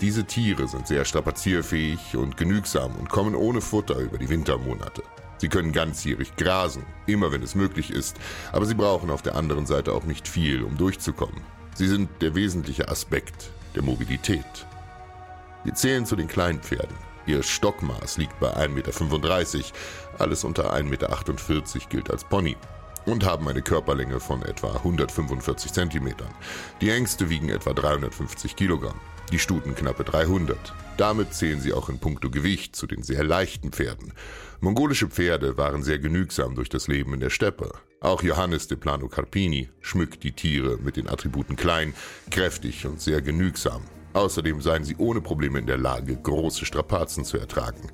Diese 0.00 0.24
Tiere 0.24 0.66
sind 0.66 0.88
sehr 0.88 1.04
strapazierfähig 1.04 2.16
und 2.16 2.36
genügsam 2.36 2.94
und 2.96 3.08
kommen 3.08 3.34
ohne 3.34 3.60
Futter 3.60 3.98
über 3.98 4.18
die 4.18 4.28
Wintermonate. 4.28 5.02
Sie 5.42 5.48
können 5.48 5.72
ganzjährig 5.72 6.36
grasen, 6.36 6.86
immer 7.06 7.32
wenn 7.32 7.42
es 7.42 7.56
möglich 7.56 7.90
ist, 7.90 8.16
aber 8.52 8.64
sie 8.64 8.76
brauchen 8.76 9.10
auf 9.10 9.22
der 9.22 9.34
anderen 9.34 9.66
Seite 9.66 9.92
auch 9.92 10.04
nicht 10.04 10.28
viel, 10.28 10.62
um 10.62 10.76
durchzukommen. 10.76 11.40
Sie 11.74 11.88
sind 11.88 12.08
der 12.20 12.36
wesentliche 12.36 12.88
Aspekt 12.88 13.50
der 13.74 13.82
Mobilität. 13.82 14.46
Wir 15.64 15.74
zählen 15.74 16.06
zu 16.06 16.14
den 16.14 16.28
Kleinpferden. 16.28 16.96
Ihr 17.26 17.42
Stockmaß 17.42 18.18
liegt 18.18 18.38
bei 18.38 18.56
1,35 18.56 18.68
Meter, 18.68 20.20
alles 20.20 20.44
unter 20.44 20.72
1,48 20.72 20.84
Meter 20.84 21.88
gilt 21.88 22.08
als 22.08 22.22
Pony 22.22 22.56
und 23.06 23.24
haben 23.24 23.48
eine 23.48 23.62
Körperlänge 23.62 24.20
von 24.20 24.42
etwa 24.42 24.76
145 24.76 25.72
Zentimetern. 25.72 26.32
Die 26.80 26.90
Ängste 26.90 27.30
wiegen 27.30 27.48
etwa 27.48 27.72
350 27.72 28.56
Kilogramm, 28.56 29.00
die 29.30 29.38
Stuten 29.38 29.74
knappe 29.74 30.04
300. 30.04 30.74
Damit 30.96 31.34
zählen 31.34 31.60
sie 31.60 31.72
auch 31.72 31.88
in 31.88 31.98
puncto 31.98 32.30
Gewicht 32.30 32.76
zu 32.76 32.86
den 32.86 33.02
sehr 33.02 33.24
leichten 33.24 33.72
Pferden. 33.72 34.12
Mongolische 34.60 35.08
Pferde 35.08 35.56
waren 35.56 35.82
sehr 35.82 35.98
genügsam 35.98 36.54
durch 36.54 36.68
das 36.68 36.86
Leben 36.86 37.14
in 37.14 37.20
der 37.20 37.30
Steppe. 37.30 37.72
Auch 38.00 38.22
Johannes 38.22 38.68
de 38.68 38.76
Plano 38.76 39.08
Carpini 39.08 39.68
schmückt 39.80 40.22
die 40.22 40.32
Tiere 40.32 40.76
mit 40.78 40.96
den 40.96 41.08
Attributen 41.08 41.56
klein, 41.56 41.94
kräftig 42.30 42.86
und 42.86 43.00
sehr 43.00 43.22
genügsam. 43.22 43.82
Außerdem 44.12 44.60
seien 44.60 44.84
sie 44.84 44.96
ohne 44.96 45.20
Probleme 45.20 45.58
in 45.58 45.66
der 45.66 45.78
Lage, 45.78 46.16
große 46.16 46.66
Strapazen 46.66 47.24
zu 47.24 47.38
ertragen. 47.38 47.90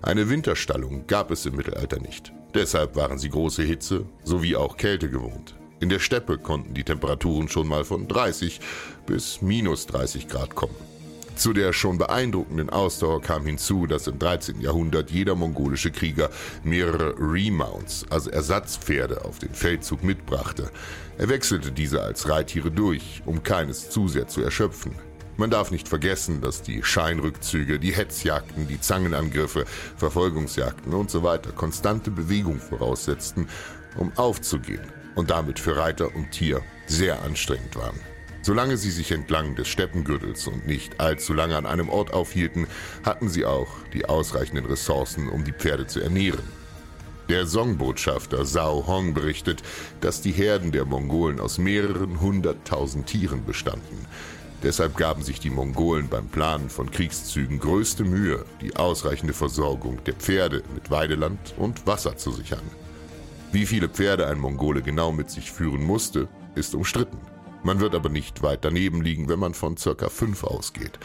Eine 0.00 0.30
Winterstallung 0.30 1.06
gab 1.06 1.30
es 1.30 1.44
im 1.44 1.56
Mittelalter 1.56 2.00
nicht. 2.00 2.32
Deshalb 2.54 2.96
waren 2.96 3.18
sie 3.18 3.28
große 3.28 3.62
Hitze 3.62 4.06
sowie 4.24 4.56
auch 4.56 4.76
Kälte 4.76 5.10
gewohnt. 5.10 5.54
In 5.80 5.88
der 5.88 6.00
Steppe 6.00 6.38
konnten 6.38 6.74
die 6.74 6.84
Temperaturen 6.84 7.48
schon 7.48 7.68
mal 7.68 7.84
von 7.84 8.08
30 8.08 8.60
bis 9.06 9.42
minus 9.42 9.86
30 9.86 10.28
Grad 10.28 10.54
kommen. 10.54 10.74
Zu 11.36 11.52
der 11.52 11.72
schon 11.72 11.98
beeindruckenden 11.98 12.68
Ausdauer 12.68 13.22
kam 13.22 13.46
hinzu, 13.46 13.86
dass 13.86 14.08
im 14.08 14.18
13. 14.18 14.60
Jahrhundert 14.60 15.12
jeder 15.12 15.36
mongolische 15.36 15.92
Krieger 15.92 16.30
mehrere 16.64 17.14
Remounts, 17.16 18.06
also 18.10 18.28
Ersatzpferde, 18.28 19.24
auf 19.24 19.38
den 19.38 19.54
Feldzug 19.54 20.02
mitbrachte. 20.02 20.68
Er 21.16 21.28
wechselte 21.28 21.70
diese 21.70 22.02
als 22.02 22.28
Reittiere 22.28 22.72
durch, 22.72 23.22
um 23.24 23.44
keines 23.44 23.88
zu 23.88 24.08
sehr 24.08 24.26
zu 24.26 24.42
erschöpfen. 24.42 24.96
Man 25.38 25.50
darf 25.50 25.70
nicht 25.70 25.86
vergessen, 25.86 26.40
dass 26.40 26.62
die 26.62 26.82
Scheinrückzüge, 26.82 27.78
die 27.78 27.94
Hetzjagden, 27.94 28.66
die 28.66 28.80
Zangenangriffe, 28.80 29.66
Verfolgungsjagden 29.96 30.92
und 30.92 31.12
so 31.12 31.22
weiter 31.22 31.52
konstante 31.52 32.10
Bewegung 32.10 32.58
voraussetzten, 32.58 33.46
um 33.96 34.10
aufzugehen 34.16 34.82
und 35.14 35.30
damit 35.30 35.60
für 35.60 35.76
Reiter 35.76 36.12
und 36.16 36.32
Tier 36.32 36.60
sehr 36.88 37.22
anstrengend 37.22 37.76
waren. 37.76 38.00
Solange 38.42 38.76
sie 38.76 38.90
sich 38.90 39.12
entlang 39.12 39.54
des 39.54 39.68
Steppengürtels 39.68 40.48
und 40.48 40.66
nicht 40.66 40.98
allzu 40.98 41.34
lange 41.34 41.56
an 41.56 41.66
einem 41.66 41.88
Ort 41.88 42.12
aufhielten, 42.12 42.66
hatten 43.04 43.28
sie 43.28 43.44
auch 43.44 43.68
die 43.92 44.06
ausreichenden 44.06 44.66
Ressourcen, 44.66 45.28
um 45.28 45.44
die 45.44 45.52
Pferde 45.52 45.86
zu 45.86 46.00
ernähren. 46.00 46.58
Der 47.28 47.46
Songbotschafter 47.46 48.44
Sao 48.44 48.88
Hong 48.88 49.14
berichtet, 49.14 49.62
dass 50.00 50.20
die 50.20 50.32
Herden 50.32 50.72
der 50.72 50.84
Mongolen 50.84 51.38
aus 51.38 51.58
mehreren 51.58 52.20
hunderttausend 52.20 53.06
Tieren 53.06 53.44
bestanden. 53.44 54.06
Deshalb 54.62 54.96
gaben 54.96 55.22
sich 55.22 55.38
die 55.38 55.50
Mongolen 55.50 56.08
beim 56.08 56.26
Planen 56.26 56.68
von 56.68 56.90
Kriegszügen 56.90 57.60
größte 57.60 58.02
Mühe, 58.02 58.44
die 58.60 58.74
ausreichende 58.76 59.32
Versorgung 59.32 60.02
der 60.04 60.14
Pferde 60.14 60.64
mit 60.74 60.90
Weideland 60.90 61.54
und 61.56 61.86
Wasser 61.86 62.16
zu 62.16 62.32
sichern. 62.32 62.68
Wie 63.52 63.66
viele 63.66 63.88
Pferde 63.88 64.26
ein 64.26 64.40
Mongole 64.40 64.82
genau 64.82 65.12
mit 65.12 65.30
sich 65.30 65.52
führen 65.52 65.84
musste, 65.84 66.28
ist 66.56 66.74
umstritten. 66.74 67.18
Man 67.62 67.80
wird 67.80 67.94
aber 67.94 68.08
nicht 68.08 68.42
weit 68.42 68.64
daneben 68.64 69.00
liegen, 69.00 69.28
wenn 69.28 69.38
man 69.38 69.54
von 69.54 69.76
circa 69.76 70.08
fünf 70.08 70.42
ausgeht. 70.42 70.98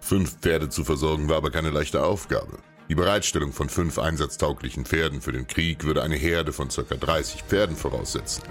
Fünf 0.00 0.38
Pferde 0.38 0.68
zu 0.68 0.84
versorgen 0.84 1.28
war 1.28 1.36
aber 1.36 1.50
keine 1.50 1.70
leichte 1.70 2.04
Aufgabe. 2.04 2.58
Die 2.88 2.94
Bereitstellung 2.94 3.52
von 3.52 3.68
fünf 3.68 3.98
einsatztauglichen 3.98 4.86
Pferden 4.86 5.20
für 5.20 5.32
den 5.32 5.46
Krieg 5.46 5.84
würde 5.84 6.02
eine 6.02 6.16
Herde 6.16 6.54
von 6.54 6.68
ca. 6.68 6.82
30 6.82 7.42
Pferden 7.42 7.76
voraussetzen. 7.76 8.44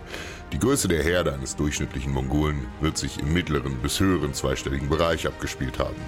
Die 0.53 0.59
Größe 0.59 0.87
der 0.87 1.01
Herde 1.01 1.33
eines 1.33 1.55
durchschnittlichen 1.55 2.13
Mongolen 2.13 2.67
wird 2.79 2.99
sich 2.99 3.17
im 3.17 3.33
mittleren 3.33 3.77
bis 3.77 3.99
höheren 3.99 4.35
zweistelligen 4.35 4.89
Bereich 4.89 5.25
abgespielt 5.25 5.79
haben. 5.79 5.99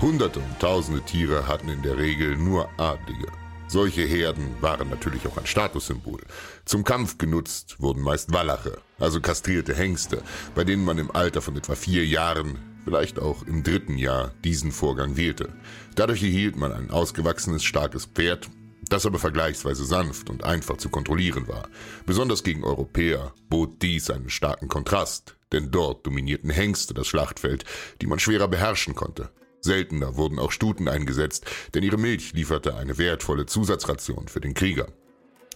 Hunderte 0.00 0.38
und 0.38 0.60
tausende 0.60 1.00
Tiere 1.02 1.48
hatten 1.48 1.68
in 1.68 1.82
der 1.82 1.98
Regel 1.98 2.36
nur 2.36 2.68
Adlige. 2.78 3.26
Solche 3.66 4.02
Herden 4.02 4.54
waren 4.60 4.88
natürlich 4.88 5.26
auch 5.26 5.36
ein 5.36 5.46
Statussymbol. 5.46 6.20
Zum 6.64 6.84
Kampf 6.84 7.18
genutzt 7.18 7.76
wurden 7.80 8.02
meist 8.02 8.32
Wallache, 8.32 8.78
also 9.00 9.20
kastrierte 9.20 9.74
Hengste, 9.74 10.22
bei 10.54 10.62
denen 10.62 10.84
man 10.84 10.98
im 10.98 11.10
Alter 11.10 11.42
von 11.42 11.56
etwa 11.56 11.74
vier 11.74 12.06
Jahren 12.06 12.71
vielleicht 12.84 13.18
auch 13.18 13.42
im 13.46 13.62
dritten 13.62 13.96
Jahr 13.96 14.32
diesen 14.44 14.72
Vorgang 14.72 15.16
wählte. 15.16 15.52
Dadurch 15.94 16.22
erhielt 16.22 16.56
man 16.56 16.72
ein 16.72 16.90
ausgewachsenes, 16.90 17.64
starkes 17.64 18.06
Pferd, 18.06 18.48
das 18.88 19.06
aber 19.06 19.18
vergleichsweise 19.18 19.84
sanft 19.84 20.28
und 20.30 20.44
einfach 20.44 20.76
zu 20.76 20.88
kontrollieren 20.88 21.48
war. 21.48 21.68
Besonders 22.06 22.42
gegen 22.42 22.64
Europäer 22.64 23.32
bot 23.48 23.80
dies 23.82 24.10
einen 24.10 24.30
starken 24.30 24.68
Kontrast, 24.68 25.36
denn 25.52 25.70
dort 25.70 26.06
dominierten 26.06 26.50
Hengste 26.50 26.94
das 26.94 27.06
Schlachtfeld, 27.06 27.64
die 28.00 28.06
man 28.06 28.18
schwerer 28.18 28.48
beherrschen 28.48 28.94
konnte. 28.94 29.30
Seltener 29.60 30.16
wurden 30.16 30.38
auch 30.38 30.50
Stuten 30.50 30.88
eingesetzt, 30.88 31.46
denn 31.74 31.84
ihre 31.84 31.96
Milch 31.96 32.32
lieferte 32.32 32.74
eine 32.76 32.98
wertvolle 32.98 33.46
Zusatzration 33.46 34.28
für 34.28 34.40
den 34.40 34.54
Krieger. 34.54 34.88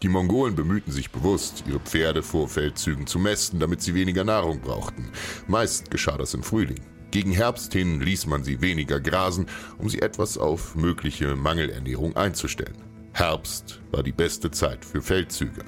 Die 0.02 0.08
Mongolen 0.08 0.54
bemühten 0.54 0.92
sich 0.92 1.10
bewusst, 1.10 1.64
ihre 1.66 1.80
Pferde 1.80 2.22
vor 2.22 2.48
Feldzügen 2.48 3.06
zu 3.06 3.18
mästen, 3.18 3.58
damit 3.58 3.82
sie 3.82 3.94
weniger 3.94 4.24
Nahrung 4.24 4.60
brauchten. 4.60 5.10
Meist 5.48 5.90
geschah 5.90 6.18
das 6.18 6.34
im 6.34 6.42
Frühling. 6.42 6.95
Gegen 7.10 7.32
Herbst 7.32 7.72
hin 7.72 8.00
ließ 8.00 8.26
man 8.26 8.44
sie 8.44 8.60
weniger 8.60 9.00
grasen, 9.00 9.46
um 9.78 9.88
sie 9.88 10.02
etwas 10.02 10.38
auf 10.38 10.74
mögliche 10.74 11.36
Mangelernährung 11.36 12.16
einzustellen. 12.16 12.76
Herbst 13.12 13.80
war 13.92 14.02
die 14.02 14.12
beste 14.12 14.50
Zeit 14.50 14.84
für 14.84 15.00
Feldzüge, 15.00 15.64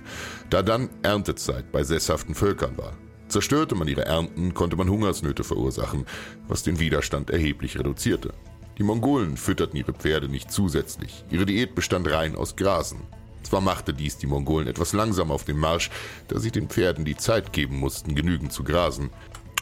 da 0.50 0.62
dann 0.62 0.90
Erntezeit 1.02 1.72
bei 1.72 1.82
sesshaften 1.82 2.34
Völkern 2.34 2.76
war. 2.76 2.92
Zerstörte 3.28 3.74
man 3.74 3.88
ihre 3.88 4.04
Ernten, 4.04 4.54
konnte 4.54 4.76
man 4.76 4.90
Hungersnöte 4.90 5.44
verursachen, 5.44 6.04
was 6.46 6.62
den 6.62 6.78
Widerstand 6.78 7.30
erheblich 7.30 7.78
reduzierte. 7.78 8.34
Die 8.78 8.82
Mongolen 8.82 9.36
fütterten 9.36 9.76
ihre 9.76 9.92
Pferde 9.92 10.28
nicht 10.28 10.52
zusätzlich. 10.52 11.24
Ihre 11.30 11.46
Diät 11.46 11.74
bestand 11.74 12.10
rein 12.10 12.36
aus 12.36 12.54
Grasen. 12.56 13.00
Zwar 13.42 13.60
machte 13.60 13.94
dies 13.94 14.18
die 14.18 14.26
Mongolen 14.26 14.68
etwas 14.68 14.92
langsam 14.92 15.30
auf 15.30 15.44
dem 15.44 15.58
Marsch, 15.58 15.90
da 16.28 16.38
sie 16.38 16.50
den 16.50 16.68
Pferden 16.68 17.04
die 17.04 17.16
Zeit 17.16 17.52
geben 17.52 17.78
mussten, 17.78 18.14
genügend 18.14 18.52
zu 18.52 18.62
grasen. 18.62 19.10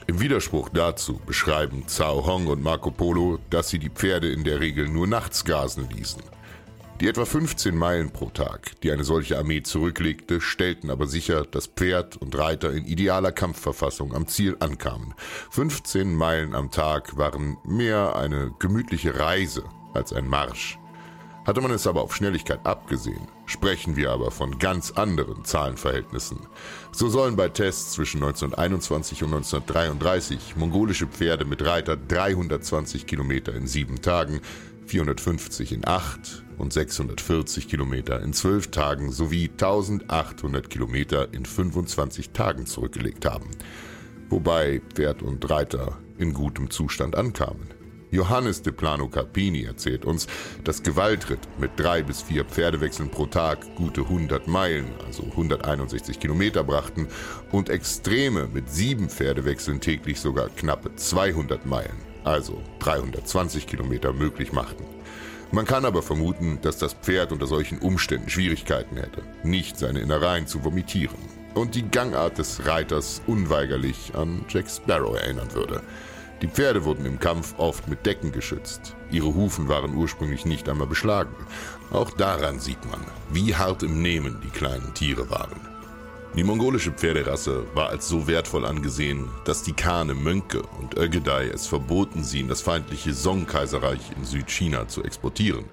Im 0.09 0.21
Widerspruch 0.21 0.69
dazu 0.69 1.21
beschreiben 1.27 1.89
Zhao 1.89 2.25
Hong 2.27 2.47
und 2.47 2.63
Marco 2.63 2.93
Polo, 2.93 3.41
dass 3.51 3.71
sie 3.71 3.81
die 3.81 3.91
Pferde 3.91 4.31
in 4.31 4.45
der 4.45 4.61
Regel 4.61 4.89
nur 4.89 5.09
nachts 5.09 5.45
grasen 5.45 5.89
ließen. 5.91 6.23
Die 7.01 7.09
etwa 7.09 7.25
15 7.25 7.77
Meilen 7.77 8.11
pro 8.11 8.31
Tag, 8.31 8.81
die 8.83 8.93
eine 8.93 9.03
solche 9.03 9.37
Armee 9.37 9.63
zurücklegte, 9.63 10.41
stellten 10.41 10.91
aber 10.91 11.09
sicher, 11.09 11.45
dass 11.45 11.67
Pferd 11.67 12.17
und 12.17 12.39
Reiter 12.39 12.73
in 12.73 12.87
idealer 12.87 13.33
Kampfverfassung 13.33 14.15
am 14.15 14.29
Ziel 14.29 14.57
ankamen. 14.61 15.13
15 15.51 16.15
Meilen 16.15 16.55
am 16.55 16.71
Tag 16.71 17.17
waren 17.17 17.59
mehr 17.65 18.15
eine 18.15 18.55
gemütliche 18.61 19.19
Reise 19.19 19.65
als 19.93 20.13
ein 20.13 20.29
Marsch. 20.29 20.79
Hatte 21.47 21.61
man 21.61 21.71
es 21.71 21.87
aber 21.87 22.03
auf 22.03 22.15
Schnelligkeit 22.15 22.67
abgesehen, 22.67 23.29
sprechen 23.47 23.95
wir 23.95 24.11
aber 24.11 24.33
von 24.33 24.59
ganz 24.59 24.91
anderen 24.91 25.45
Zahlenverhältnissen. 25.45 26.41
So 26.91 27.09
sollen 27.09 27.37
bei 27.37 27.49
Tests 27.49 27.93
zwischen 27.93 28.21
1921 28.21 29.23
und 29.23 29.33
1933 29.33 30.57
mongolische 30.57 31.07
Pferde 31.07 31.45
mit 31.45 31.65
Reiter 31.65 31.97
320 31.97 33.07
Kilometer 33.07 33.55
in 33.55 33.69
sieben 33.69 34.03
Tagen, 34.03 34.41
450 34.87 35.71
in 35.71 35.87
acht 35.87 36.43
und 36.59 36.73
640 36.73 37.69
Kilometer 37.69 38.21
in 38.23 38.33
zwölf 38.33 38.73
Tagen 38.73 39.13
sowie 39.13 39.49
1800 39.49 40.69
Kilometer 40.69 41.33
in 41.33 41.45
25 41.45 42.31
Tagen 42.31 42.67
zurückgelegt 42.67 43.25
haben, 43.25 43.51
wobei 44.31 44.83
Pferd 44.95 45.23
und 45.23 45.49
Reiter 45.49 45.97
in 46.19 46.33
gutem 46.33 46.71
Zustand 46.71 47.15
ankamen. 47.15 47.76
Johannes 48.17 48.63
de 48.63 48.73
Plano 48.73 49.09
Carpini 49.09 49.65
erzählt 49.65 50.07
uns, 50.07 50.27
dass 50.65 50.83
Gewaltritt 50.83 51.41
mit 51.59 51.73
drei 51.77 52.03
bis 52.03 52.23
vier 52.23 52.47
Pferdewechseln 52.47 53.11
pro 53.11 53.27
Tag 53.27 53.59
gute 53.77 54.01
100 54.01 54.49
Meilen, 54.49 54.87
also 55.05 55.25
161 55.25 56.19
Kilometer 56.19 56.65
brachten 56.65 57.09
und 57.53 57.69
Extreme 57.69 58.49
mit 58.51 58.71
sieben 58.71 59.11
Pferdewechseln 59.11 59.83
täglich 59.83 60.19
sogar 60.19 60.49
knappe 60.49 60.97
200 60.97 61.67
Meilen, 61.67 61.99
also 62.25 62.63
320 62.79 63.67
Kilometer 63.67 64.15
möglich 64.15 64.51
machten. 64.51 64.85
Man 65.53 65.67
kann 65.67 65.85
aber 65.85 66.03
vermuten, 66.03 66.59
dass 66.63 66.79
das 66.79 66.95
Pferd 66.95 67.33
unter 67.33 67.47
solchen 67.47 67.79
Umständen 67.81 68.31
Schwierigkeiten 68.31 68.97
hätte, 68.97 69.23
nicht 69.45 69.79
seine 69.79 70.01
Innereien 70.01 70.47
zu 70.47 70.65
vomitieren 70.65 71.19
und 71.53 71.75
die 71.75 71.89
Gangart 71.89 72.39
des 72.39 72.65
Reiters 72.65 73.21
unweigerlich 73.27 74.13
an 74.15 74.47
Jack 74.49 74.71
Sparrow 74.71 75.15
erinnern 75.17 75.53
würde. 75.53 75.83
Die 76.43 76.49
Pferde 76.49 76.85
wurden 76.85 77.07
im 77.07 77.19
Kampf 77.19 77.55
oft 77.57 77.89
mit 77.89 78.05
Decken 78.05 78.31
geschützt. 78.31 78.95
Ihre 79.11 79.35
Hufen 79.35 79.69
waren 79.69 79.95
ursprünglich 79.95 80.45
nicht 80.45 80.69
einmal 80.69 80.87
beschlagen. 80.87 81.35
Auch 81.91 82.11
daran 82.11 82.61
sieht 82.61 82.85
man, 82.91 83.01
wie 83.31 83.55
hart 83.55 83.83
im 83.83 84.03
Nehmen 84.03 84.41
die 84.45 84.51
kleinen 84.51 84.93
Tiere 84.93 85.31
waren. 85.31 85.61
Die 86.37 86.45
mongolische 86.45 86.93
Pferderasse 86.93 87.65
war 87.75 87.89
als 87.89 88.09
so 88.09 88.27
wertvoll 88.27 88.67
angesehen, 88.67 89.31
dass 89.47 89.63
die 89.63 89.73
Kane, 89.73 90.13
Mönke 90.13 90.61
und 90.79 90.95
Ögedei 90.99 91.47
es 91.47 91.67
verboten, 91.67 92.23
sie 92.23 92.41
in 92.41 92.49
das 92.49 92.61
feindliche 92.61 93.15
Song-Kaiserreich 93.15 94.13
in 94.15 94.25
Südchina 94.27 94.87
zu 94.87 95.03
exportieren. 95.03 95.65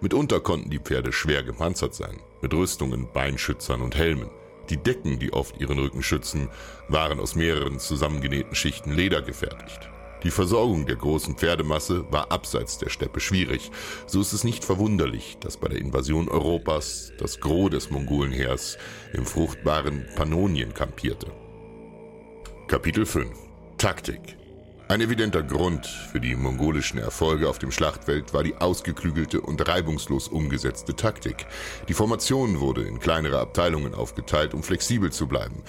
Mitunter 0.00 0.40
konnten 0.40 0.70
die 0.70 0.78
Pferde 0.78 1.12
schwer 1.12 1.42
gepanzert 1.42 1.94
sein, 1.94 2.18
mit 2.40 2.54
Rüstungen, 2.54 3.08
Beinschützern 3.12 3.82
und 3.82 3.96
Helmen. 3.96 4.30
Die 4.70 4.78
Decken, 4.78 5.18
die 5.18 5.34
oft 5.34 5.60
ihren 5.60 5.78
Rücken 5.78 6.02
schützen, 6.02 6.48
waren 6.88 7.20
aus 7.20 7.34
mehreren 7.34 7.78
zusammengenähten 7.78 8.54
Schichten 8.54 8.92
Leder 8.92 9.20
gefertigt. 9.20 9.90
Die 10.26 10.32
Versorgung 10.32 10.86
der 10.86 10.96
großen 10.96 11.36
Pferdemasse 11.36 12.04
war 12.10 12.32
abseits 12.32 12.78
der 12.78 12.90
Steppe 12.90 13.20
schwierig. 13.20 13.70
So 14.08 14.20
ist 14.20 14.32
es 14.32 14.42
nicht 14.42 14.64
verwunderlich, 14.64 15.38
dass 15.38 15.56
bei 15.56 15.68
der 15.68 15.78
Invasion 15.78 16.28
Europas 16.28 17.12
das 17.16 17.38
Gros 17.38 17.70
des 17.70 17.90
Mongolenheers 17.90 18.76
im 19.12 19.24
fruchtbaren 19.24 20.04
Pannonien 20.16 20.74
kampierte. 20.74 21.28
Kapitel 22.66 23.06
5 23.06 23.30
Taktik 23.78 24.36
ein 24.88 25.00
evidenter 25.00 25.42
Grund 25.42 25.84
für 25.84 26.20
die 26.20 26.36
mongolischen 26.36 27.00
Erfolge 27.00 27.48
auf 27.48 27.58
dem 27.58 27.72
Schlachtfeld 27.72 28.32
war 28.32 28.44
die 28.44 28.54
ausgeklügelte 28.54 29.40
und 29.40 29.66
reibungslos 29.66 30.28
umgesetzte 30.28 30.94
Taktik. 30.94 31.46
Die 31.88 31.92
Formation 31.92 32.60
wurde 32.60 32.82
in 32.82 33.00
kleinere 33.00 33.40
Abteilungen 33.40 33.96
aufgeteilt, 33.96 34.54
um 34.54 34.62
flexibel 34.62 35.10
zu 35.10 35.26
bleiben. 35.26 35.64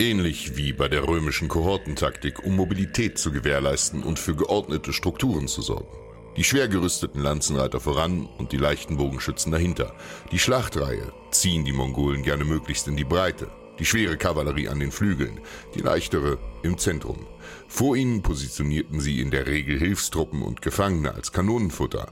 Ähnlich 0.00 0.56
wie 0.56 0.72
bei 0.72 0.88
der 0.88 1.06
römischen 1.06 1.46
Kohortentaktik, 1.46 2.44
um 2.44 2.56
Mobilität 2.56 3.16
zu 3.16 3.30
gewährleisten 3.30 4.02
und 4.02 4.18
für 4.18 4.34
geordnete 4.34 4.92
Strukturen 4.92 5.46
zu 5.46 5.62
sorgen. 5.62 5.96
Die 6.36 6.42
schwer 6.42 6.66
gerüsteten 6.66 7.20
Lanzenreiter 7.20 7.78
voran 7.78 8.28
und 8.38 8.50
die 8.50 8.56
leichten 8.56 8.96
Bogenschützen 8.96 9.52
dahinter. 9.52 9.94
Die 10.32 10.40
Schlachtreihe 10.40 11.12
ziehen 11.30 11.64
die 11.64 11.72
Mongolen 11.72 12.24
gerne 12.24 12.44
möglichst 12.44 12.88
in 12.88 12.96
die 12.96 13.04
Breite. 13.04 13.48
Die 13.78 13.84
schwere 13.84 14.16
Kavallerie 14.16 14.68
an 14.68 14.80
den 14.80 14.90
Flügeln, 14.90 15.40
die 15.76 15.80
leichtere 15.80 16.38
im 16.64 16.76
Zentrum. 16.76 17.26
Vor 17.68 17.94
ihnen 17.94 18.22
positionierten 18.22 19.00
sie 19.00 19.20
in 19.20 19.30
der 19.30 19.46
Regel 19.46 19.78
Hilfstruppen 19.78 20.42
und 20.42 20.60
Gefangene 20.60 21.14
als 21.14 21.30
Kanonenfutter. 21.30 22.10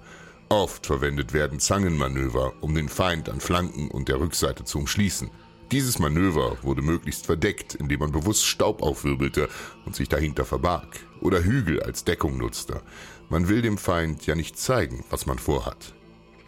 Oft 0.48 0.86
verwendet 0.86 1.32
werden 1.32 1.58
Zangenmanöver, 1.58 2.52
um 2.60 2.76
den 2.76 2.88
Feind 2.88 3.28
an 3.28 3.40
Flanken 3.40 3.90
und 3.90 4.08
der 4.08 4.20
Rückseite 4.20 4.64
zu 4.64 4.78
umschließen. 4.78 5.30
Dieses 5.72 5.98
Manöver 5.98 6.58
wurde 6.61 6.82
möglichst 6.82 7.24
verdeckt, 7.24 7.74
indem 7.74 8.00
man 8.00 8.12
bewusst 8.12 8.44
Staub 8.44 8.82
aufwirbelte 8.82 9.48
und 9.87 9.96
sich 9.96 10.06
dahinter 10.06 10.44
verbarg 10.44 11.00
oder 11.22 11.42
Hügel 11.42 11.82
als 11.82 12.04
Deckung 12.04 12.37
nutzte. 12.37 12.82
Man 13.30 13.48
will 13.48 13.62
dem 13.62 13.78
Feind 13.78 14.26
ja 14.26 14.35
nicht 14.35 14.58
zeigen, 14.58 15.02
was 15.08 15.24
man 15.24 15.38
vorhat. 15.38 15.94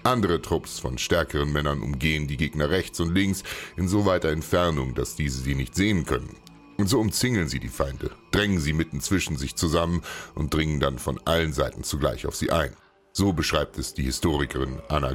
Andere 0.02 0.42
Trupps 0.42 0.78
von 0.78 0.98
stärkeren 0.98 1.50
Männern 1.50 1.80
umgehen 1.80 2.28
die 2.28 2.36
Gegner 2.36 2.68
rechts 2.68 3.00
und 3.00 3.14
links 3.14 3.44
in 3.78 3.88
so 3.88 4.04
weiter 4.04 4.28
Entfernung, 4.28 4.94
dass 4.94 5.16
diese 5.16 5.40
sie 5.40 5.54
nicht 5.54 5.74
sehen 5.74 6.04
können. 6.04 6.36
Und 6.76 6.90
so 6.90 7.00
umzingeln 7.00 7.48
sie 7.48 7.60
die 7.60 7.68
Feinde, 7.68 8.10
drängen 8.30 8.58
sie 8.58 8.74
mitten 8.74 9.00
zwischen 9.00 9.38
sich 9.38 9.56
zusammen 9.56 10.02
und 10.34 10.52
dringen 10.52 10.80
dann 10.80 10.98
von 10.98 11.18
allen 11.24 11.54
Seiten 11.54 11.82
zugleich 11.82 12.26
auf 12.26 12.36
sie 12.36 12.50
ein. 12.50 12.76
So 13.14 13.32
beschreibt 13.32 13.78
es 13.78 13.94
die 13.94 14.02
Historikerin 14.02 14.82
Anna 14.90 15.14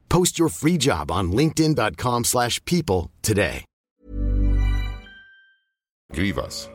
Post 0.11 0.37
your 0.37 0.49
free 0.49 0.77
job 0.77 1.09
on 1.09 1.31
linkedin.com/people 1.31 2.23
slash 2.25 2.59
people 2.65 3.09
today. 3.21 3.63
Grivas. 6.13 6.69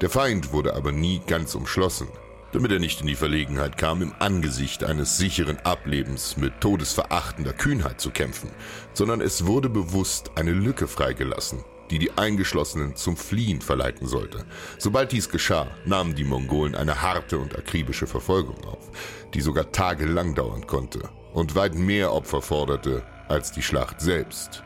Der 0.00 0.08
Feind 0.08 0.52
wurde 0.52 0.74
aber 0.74 0.92
nie 0.92 1.20
ganz 1.26 1.56
umschlossen, 1.56 2.06
damit 2.52 2.70
er 2.70 2.78
nicht 2.78 3.00
in 3.00 3.08
die 3.08 3.16
Verlegenheit 3.16 3.76
kam, 3.76 4.02
im 4.02 4.14
Angesicht 4.20 4.84
eines 4.84 5.18
sicheren 5.18 5.58
Ablebens 5.64 6.36
mit 6.36 6.60
todesverachtender 6.60 7.52
Kühnheit 7.52 8.00
zu 8.00 8.10
kämpfen, 8.10 8.50
sondern 8.92 9.20
es 9.20 9.46
wurde 9.46 9.68
bewusst 9.68 10.30
eine 10.36 10.52
Lücke 10.52 10.86
freigelassen, 10.86 11.64
die 11.90 11.98
die 11.98 12.16
Eingeschlossenen 12.16 12.94
zum 12.94 13.16
Fliehen 13.16 13.60
verleiten 13.60 14.06
sollte. 14.06 14.44
Sobald 14.78 15.10
dies 15.10 15.28
geschah, 15.28 15.66
nahmen 15.84 16.14
die 16.14 16.24
Mongolen 16.24 16.76
eine 16.76 17.02
harte 17.02 17.38
und 17.38 17.58
akribische 17.58 18.06
Verfolgung 18.06 18.64
auf, 18.64 18.90
die 19.34 19.40
sogar 19.40 19.72
tagelang 19.72 20.36
dauern 20.36 20.68
konnte 20.68 21.08
und 21.36 21.54
weit 21.54 21.74
mehr 21.74 22.14
Opfer 22.14 22.40
forderte 22.40 23.02
als 23.28 23.52
die 23.52 23.62
Schlacht 23.62 24.00
selbst. 24.00 24.64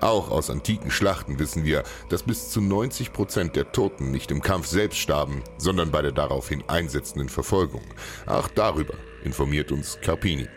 Auch 0.00 0.28
aus 0.28 0.50
antiken 0.50 0.90
Schlachten 0.90 1.38
wissen 1.38 1.64
wir, 1.64 1.84
dass 2.10 2.24
bis 2.24 2.50
zu 2.50 2.60
90 2.60 3.12
Prozent 3.12 3.54
der 3.54 3.70
Toten 3.70 4.10
nicht 4.10 4.32
im 4.32 4.42
Kampf 4.42 4.66
selbst 4.66 4.98
starben, 4.98 5.42
sondern 5.56 5.92
bei 5.92 6.02
der 6.02 6.10
daraufhin 6.10 6.64
einsetzenden 6.66 7.28
Verfolgung. 7.28 7.82
Auch 8.26 8.48
darüber 8.48 8.94
informiert 9.22 9.70
uns 9.70 9.98
Carpini. 10.02 10.48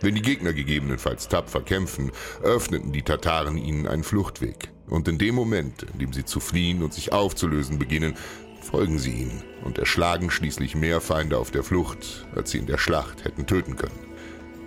Wenn 0.00 0.14
die 0.14 0.22
Gegner 0.22 0.54
gegebenenfalls 0.54 1.28
tapfer 1.28 1.60
kämpfen, 1.60 2.10
öffneten 2.42 2.90
die 2.90 3.02
Tataren 3.02 3.58
ihnen 3.58 3.86
einen 3.86 4.04
Fluchtweg. 4.04 4.70
Und 4.88 5.06
in 5.06 5.18
dem 5.18 5.34
Moment, 5.34 5.82
in 5.82 5.98
dem 5.98 6.12
sie 6.14 6.24
zu 6.24 6.40
fliehen 6.40 6.82
und 6.82 6.94
sich 6.94 7.12
aufzulösen 7.12 7.78
beginnen, 7.78 8.14
folgen 8.62 8.98
sie 8.98 9.12
ihnen 9.12 9.42
und 9.64 9.78
erschlagen 9.78 10.30
schließlich 10.30 10.74
mehr 10.74 11.02
Feinde 11.02 11.36
auf 11.36 11.50
der 11.50 11.62
Flucht, 11.62 12.26
als 12.34 12.52
sie 12.52 12.58
in 12.58 12.66
der 12.66 12.78
Schlacht 12.78 13.24
hätten 13.24 13.46
töten 13.46 13.76
können. 13.76 14.07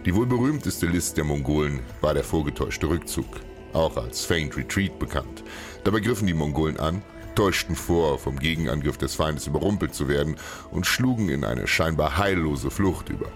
Die 0.05 0.15
wohl 0.15 0.25
berühmteste 0.25 0.87
List 0.87 1.17
der 1.17 1.23
Mongolen 1.23 1.79
war 2.01 2.15
der 2.15 2.23
vorgetäuschte 2.23 2.89
Rückzug, 2.89 3.27
auch 3.73 3.95
als 3.97 4.25
Faint 4.25 4.57
Retreat 4.57 4.97
bekannt. 4.97 5.43
Dabei 5.83 5.99
griffen 5.99 6.25
die 6.25 6.33
Mongolen 6.33 6.79
an, 6.79 7.03
täuschten 7.35 7.75
vor, 7.75 8.17
vom 8.17 8.39
Gegenangriff 8.39 8.97
des 8.97 9.13
Feindes 9.13 9.45
überrumpelt 9.45 9.93
zu 9.93 10.07
werden 10.07 10.37
und 10.71 10.87
schlugen 10.87 11.29
in 11.29 11.45
eine 11.45 11.67
scheinbar 11.67 12.17
heillose 12.17 12.71
Flucht 12.71 13.09
über. 13.09 13.27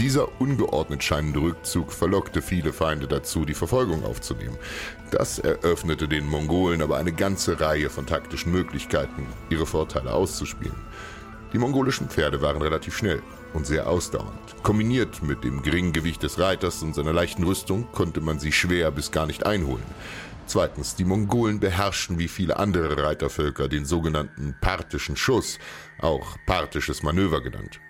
Dieser 0.00 0.40
ungeordnet 0.40 1.04
scheinende 1.04 1.40
Rückzug 1.40 1.92
verlockte 1.92 2.42
viele 2.42 2.72
Feinde 2.72 3.06
dazu, 3.06 3.44
die 3.44 3.54
Verfolgung 3.54 4.04
aufzunehmen. 4.04 4.56
Das 5.12 5.38
eröffnete 5.38 6.08
den 6.08 6.26
Mongolen 6.26 6.82
aber 6.82 6.96
eine 6.96 7.12
ganze 7.12 7.60
Reihe 7.60 7.88
von 7.88 8.06
taktischen 8.06 8.50
Möglichkeiten, 8.50 9.26
ihre 9.48 9.66
Vorteile 9.66 10.12
auszuspielen. 10.12 10.74
Die 11.52 11.58
mongolischen 11.58 12.08
Pferde 12.08 12.42
waren 12.42 12.62
relativ 12.62 12.96
schnell 12.96 13.22
und 13.54 13.66
sehr 13.66 13.88
ausdauernd. 13.88 14.62
Kombiniert 14.62 15.22
mit 15.22 15.42
dem 15.42 15.62
geringen 15.62 15.92
Gewicht 15.92 16.22
des 16.22 16.38
Reiters 16.38 16.82
und 16.82 16.94
seiner 16.94 17.12
leichten 17.12 17.42
Rüstung 17.42 17.90
konnte 17.92 18.20
man 18.20 18.38
sie 18.38 18.52
schwer 18.52 18.90
bis 18.92 19.10
gar 19.10 19.26
nicht 19.26 19.44
einholen. 19.44 19.84
Zweitens, 20.46 20.96
die 20.96 21.04
Mongolen 21.04 21.60
beherrschten 21.60 22.18
wie 22.18 22.28
viele 22.28 22.58
andere 22.58 23.02
Reitervölker 23.02 23.68
den 23.68 23.84
sogenannten 23.84 24.56
parthischen 24.60 25.16
Schuss, 25.16 25.58
auch 26.00 26.36
parthisches 26.46 27.02
Manöver 27.02 27.40
genannt. 27.40 27.80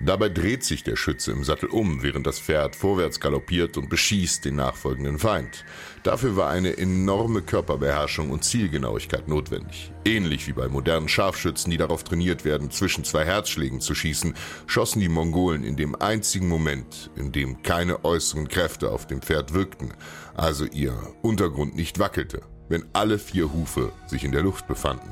Dabei 0.00 0.28
dreht 0.28 0.62
sich 0.62 0.82
der 0.82 0.96
Schütze 0.96 1.32
im 1.32 1.42
Sattel 1.42 1.68
um, 1.70 2.02
während 2.02 2.26
das 2.26 2.38
Pferd 2.38 2.76
vorwärts 2.76 3.18
galoppiert 3.18 3.76
und 3.78 3.88
beschießt 3.88 4.44
den 4.44 4.56
nachfolgenden 4.56 5.18
Feind. 5.18 5.64
Dafür 6.06 6.36
war 6.36 6.50
eine 6.50 6.78
enorme 6.78 7.42
Körperbeherrschung 7.42 8.30
und 8.30 8.44
Zielgenauigkeit 8.44 9.26
notwendig. 9.26 9.90
Ähnlich 10.04 10.46
wie 10.46 10.52
bei 10.52 10.68
modernen 10.68 11.08
Scharfschützen, 11.08 11.68
die 11.72 11.78
darauf 11.78 12.04
trainiert 12.04 12.44
werden, 12.44 12.70
zwischen 12.70 13.02
zwei 13.02 13.24
Herzschlägen 13.24 13.80
zu 13.80 13.92
schießen, 13.92 14.34
schossen 14.68 15.00
die 15.00 15.08
Mongolen 15.08 15.64
in 15.64 15.74
dem 15.74 16.00
einzigen 16.00 16.48
Moment, 16.48 17.10
in 17.16 17.32
dem 17.32 17.60
keine 17.64 18.04
äußeren 18.04 18.46
Kräfte 18.46 18.92
auf 18.92 19.08
dem 19.08 19.20
Pferd 19.20 19.52
wirkten, 19.52 19.94
also 20.36 20.64
ihr 20.66 20.94
Untergrund 21.22 21.74
nicht 21.74 21.98
wackelte, 21.98 22.42
wenn 22.68 22.84
alle 22.92 23.18
vier 23.18 23.52
Hufe 23.52 23.90
sich 24.06 24.22
in 24.22 24.30
der 24.30 24.44
Luft 24.44 24.68
befanden. 24.68 25.10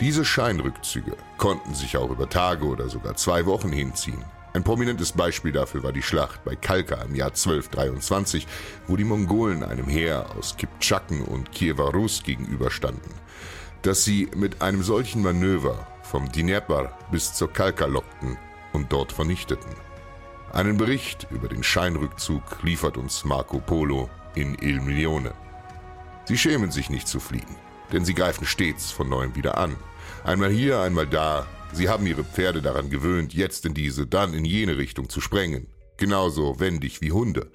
Diese 0.00 0.24
Scheinrückzüge 0.24 1.16
konnten 1.38 1.72
sich 1.74 1.96
auch 1.96 2.10
über 2.10 2.28
Tage 2.28 2.64
oder 2.66 2.88
sogar 2.88 3.14
zwei 3.14 3.46
Wochen 3.46 3.70
hinziehen. 3.70 4.24
Ein 4.52 4.64
prominentes 4.64 5.12
Beispiel 5.12 5.52
dafür 5.52 5.84
war 5.84 5.92
die 5.92 6.02
Schlacht 6.02 6.42
bei 6.44 6.56
Kalka 6.56 6.96
im 7.02 7.14
Jahr 7.14 7.28
1223, 7.28 8.48
wo 8.88 8.96
die 8.96 9.04
Mongolen 9.04 9.62
einem 9.62 9.86
Heer 9.86 10.26
aus 10.36 10.56
Kipchaken 10.56 11.22
und 11.22 11.52
Kiewer 11.52 11.92
Rus 11.92 12.22
gegenüberstanden. 12.24 13.12
Dass 13.82 14.04
sie 14.04 14.28
mit 14.34 14.60
einem 14.60 14.82
solchen 14.82 15.22
Manöver 15.22 15.86
vom 16.02 16.30
Dnepr 16.32 16.92
bis 17.12 17.32
zur 17.32 17.52
Kalka 17.52 17.86
lockten 17.86 18.36
und 18.72 18.92
dort 18.92 19.12
vernichteten. 19.12 19.70
Einen 20.52 20.76
Bericht 20.76 21.28
über 21.30 21.46
den 21.46 21.62
Scheinrückzug 21.62 22.42
liefert 22.64 22.96
uns 22.96 23.24
Marco 23.24 23.60
Polo 23.60 24.10
in 24.34 24.56
Il 24.60 24.80
Milione. 24.80 25.32
Sie 26.24 26.36
schämen 26.36 26.72
sich 26.72 26.90
nicht 26.90 27.06
zu 27.06 27.20
fliehen, 27.20 27.56
denn 27.92 28.04
sie 28.04 28.14
greifen 28.14 28.46
stets 28.46 28.90
von 28.90 29.08
neuem 29.08 29.36
wieder 29.36 29.58
an. 29.58 29.76
Einmal 30.24 30.50
hier, 30.50 30.80
einmal 30.80 31.06
da. 31.06 31.46
Sie 31.72 31.88
haben 31.88 32.06
ihre 32.06 32.24
Pferde 32.24 32.62
daran 32.62 32.90
gewöhnt, 32.90 33.32
jetzt 33.32 33.64
in 33.64 33.74
diese, 33.74 34.06
dann 34.06 34.34
in 34.34 34.44
jene 34.44 34.76
Richtung 34.76 35.08
zu 35.08 35.20
sprengen. 35.20 35.68
Genauso 35.96 36.58
wendig 36.58 37.00
wie 37.00 37.12
Hunde. 37.12 37.50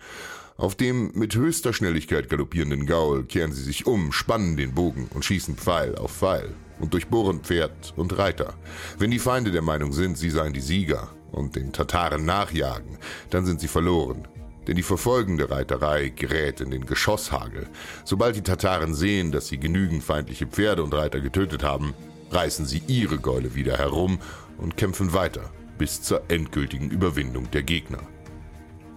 Auf 0.57 0.75
dem 0.75 1.11
mit 1.13 1.35
höchster 1.35 1.73
Schnelligkeit 1.73 2.29
galoppierenden 2.29 2.85
Gaul 2.85 3.25
kehren 3.25 3.51
sie 3.51 3.63
sich 3.63 3.85
um, 3.87 4.13
spannen 4.13 4.55
den 4.55 4.73
Bogen 4.73 5.09
und 5.13 5.25
schießen 5.25 5.57
Pfeil 5.57 5.95
auf 5.95 6.11
Pfeil 6.11 6.53
und 6.79 6.93
durchbohren 6.93 7.41
Pferd 7.41 7.93
und 7.97 8.17
Reiter. 8.17 8.53
Wenn 8.97 9.11
die 9.11 9.19
Feinde 9.19 9.51
der 9.51 9.61
Meinung 9.61 9.91
sind, 9.91 10.17
sie 10.17 10.29
seien 10.29 10.53
die 10.53 10.61
Sieger 10.61 11.09
und 11.31 11.57
den 11.57 11.73
Tataren 11.73 12.23
nachjagen, 12.23 12.97
dann 13.31 13.45
sind 13.45 13.59
sie 13.59 13.67
verloren. 13.67 14.27
Denn 14.65 14.77
die 14.77 14.83
verfolgende 14.83 15.49
Reiterei 15.49 16.09
gerät 16.09 16.61
in 16.61 16.71
den 16.71 16.85
Geschosshagel. 16.85 17.67
Sobald 18.05 18.35
die 18.35 18.41
Tataren 18.41 18.95
sehen, 18.95 19.31
dass 19.31 19.47
sie 19.47 19.59
genügend 19.59 20.03
feindliche 20.03 20.47
Pferde 20.47 20.83
und 20.83 20.93
Reiter 20.93 21.19
getötet 21.19 21.63
haben, 21.63 21.93
reißen 22.31 22.65
sie 22.65 22.81
ihre 22.87 23.17
Gäule 23.17 23.55
wieder 23.55 23.77
herum 23.77 24.19
und 24.57 24.77
kämpfen 24.77 25.13
weiter 25.13 25.51
bis 25.77 26.01
zur 26.01 26.23
endgültigen 26.29 26.89
Überwindung 26.89 27.51
der 27.51 27.63
Gegner. 27.63 27.99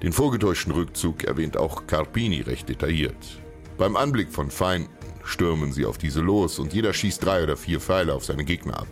Den 0.03 0.13
vorgetäuschten 0.13 0.73
Rückzug 0.73 1.25
erwähnt 1.25 1.57
auch 1.57 1.87
Carpini 1.87 2.41
recht 2.41 2.69
detailliert. 2.69 3.41
Beim 3.77 3.97
Anblick 3.97 4.31
von 4.31 4.51
Feinden 4.51 4.93
stürmen 5.25 5.73
sie 5.73 5.85
auf 5.85 5.99
diese 5.99 6.21
los 6.21 6.59
und 6.59 6.73
jeder 6.73 6.93
schießt 6.93 7.25
drei 7.25 7.43
oder 7.43 7.57
vier 7.57 7.81
Pfeile 7.81 8.15
auf 8.15 8.25
seine 8.25 8.45
Gegner 8.45 8.81
ab. 8.81 8.89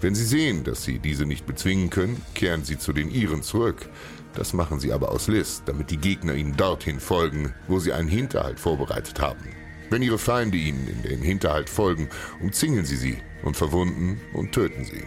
Wenn 0.00 0.14
sie 0.14 0.24
sehen, 0.24 0.64
dass 0.64 0.82
sie 0.82 0.98
diese 0.98 1.26
nicht 1.26 1.46
bezwingen 1.46 1.90
können, 1.90 2.20
kehren 2.34 2.64
sie 2.64 2.78
zu 2.78 2.92
den 2.92 3.10
ihren 3.10 3.42
zurück. 3.42 3.88
Das 4.34 4.52
machen 4.52 4.80
sie 4.80 4.92
aber 4.92 5.10
aus 5.10 5.28
List, 5.28 5.62
damit 5.66 5.90
die 5.90 5.96
Gegner 5.96 6.34
ihnen 6.34 6.56
dorthin 6.56 7.00
folgen, 7.00 7.54
wo 7.66 7.78
sie 7.78 7.92
einen 7.92 8.08
Hinterhalt 8.08 8.60
vorbereitet 8.60 9.20
haben. 9.20 9.57
Wenn 9.90 10.02
ihre 10.02 10.18
Feinde 10.18 10.56
ihnen 10.56 10.86
in 10.88 11.02
den 11.02 11.22
Hinterhalt 11.22 11.70
folgen, 11.70 12.08
umzingeln 12.40 12.84
sie 12.84 12.96
sie 12.96 13.18
und 13.42 13.56
verwunden 13.56 14.20
und 14.34 14.52
töten 14.52 14.84
sie. 14.84 15.04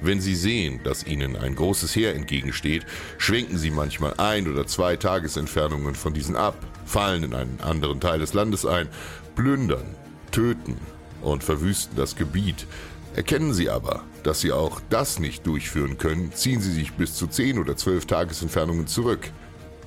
Wenn 0.00 0.20
sie 0.20 0.34
sehen, 0.34 0.80
dass 0.82 1.06
ihnen 1.06 1.36
ein 1.36 1.54
großes 1.54 1.94
Heer 1.94 2.16
entgegensteht, 2.16 2.84
schwenken 3.18 3.56
sie 3.56 3.70
manchmal 3.70 4.14
ein 4.14 4.48
oder 4.48 4.66
zwei 4.66 4.96
Tagesentfernungen 4.96 5.94
von 5.94 6.12
diesen 6.12 6.34
ab, 6.34 6.56
fallen 6.84 7.22
in 7.22 7.34
einen 7.34 7.60
anderen 7.60 8.00
Teil 8.00 8.18
des 8.18 8.34
Landes 8.34 8.66
ein, 8.66 8.88
plündern, 9.36 9.94
töten 10.32 10.76
und 11.20 11.44
verwüsten 11.44 11.96
das 11.96 12.16
Gebiet. 12.16 12.66
Erkennen 13.14 13.54
sie 13.54 13.70
aber, 13.70 14.02
dass 14.24 14.40
sie 14.40 14.50
auch 14.50 14.80
das 14.90 15.20
nicht 15.20 15.46
durchführen 15.46 15.98
können, 15.98 16.32
ziehen 16.32 16.60
sie 16.60 16.72
sich 16.72 16.94
bis 16.94 17.14
zu 17.14 17.28
zehn 17.28 17.60
oder 17.60 17.76
zwölf 17.76 18.06
Tagesentfernungen 18.06 18.88
zurück. 18.88 19.30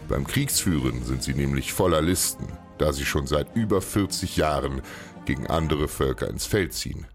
Beim 0.08 0.26
Kriegsführen 0.26 1.04
sind 1.04 1.24
sie 1.24 1.34
nämlich 1.34 1.74
voller 1.74 2.02
Listen, 2.02 2.48
da 2.78 2.94
sie 2.94 3.06
schon 3.06 3.28
seit 3.28 3.56
über 3.56 3.82
40 3.82 4.38
Jahren 4.38 4.82
gegen 5.26 5.48
andere 5.48 5.88
Völker 5.88 6.30
ins 6.30 6.46
Feld 6.46 6.74
ziehen. 6.74 7.08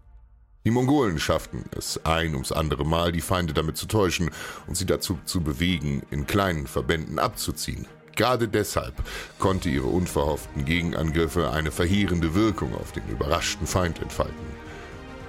Die 0.63 0.71
Mongolen 0.71 1.19
schafften 1.19 1.63
es 1.75 2.05
ein 2.05 2.33
ums 2.33 2.51
andere 2.51 2.85
Mal, 2.85 3.11
die 3.11 3.21
Feinde 3.21 3.53
damit 3.53 3.77
zu 3.77 3.87
täuschen 3.87 4.29
und 4.67 4.77
sie 4.77 4.85
dazu 4.85 5.17
zu 5.25 5.41
bewegen, 5.41 6.03
in 6.11 6.27
kleinen 6.27 6.67
Verbänden 6.67 7.17
abzuziehen. 7.17 7.87
Gerade 8.15 8.47
deshalb 8.47 8.93
konnte 9.39 9.69
ihre 9.69 9.87
unverhofften 9.87 10.65
Gegenangriffe 10.65 11.51
eine 11.51 11.71
verheerende 11.71 12.35
Wirkung 12.35 12.75
auf 12.75 12.91
den 12.91 13.07
überraschten 13.07 13.65
Feind 13.65 13.99
entfalten. 14.01 14.35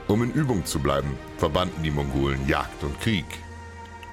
Um 0.08 0.22
in 0.22 0.32
Übung 0.32 0.66
zu 0.66 0.80
bleiben, 0.80 1.16
verbanden 1.38 1.82
die 1.82 1.90
Mongolen 1.90 2.46
Jagd 2.46 2.82
und 2.84 3.00
Krieg. 3.00 3.24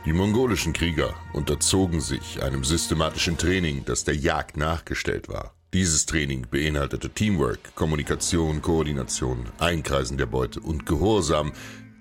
Die 0.06 0.14
mongolischen 0.14 0.72
Krieger 0.72 1.14
unterzogen 1.34 2.00
sich 2.00 2.42
einem 2.42 2.64
systematischen 2.64 3.38
Training, 3.38 3.84
das 3.84 4.06
der 4.06 4.16
Jagd 4.16 4.56
nachgestellt 4.56 5.28
war. 5.28 5.54
Dieses 5.72 6.08
Training 6.08 6.48
beinhaltete 6.50 7.12
Teamwork, 7.12 7.76
Kommunikation, 7.76 8.60
Koordination, 8.60 9.46
Einkreisen 9.60 10.18
der 10.18 10.26
Beute 10.26 10.60
und 10.62 10.88
Gehorsam, 10.88 11.52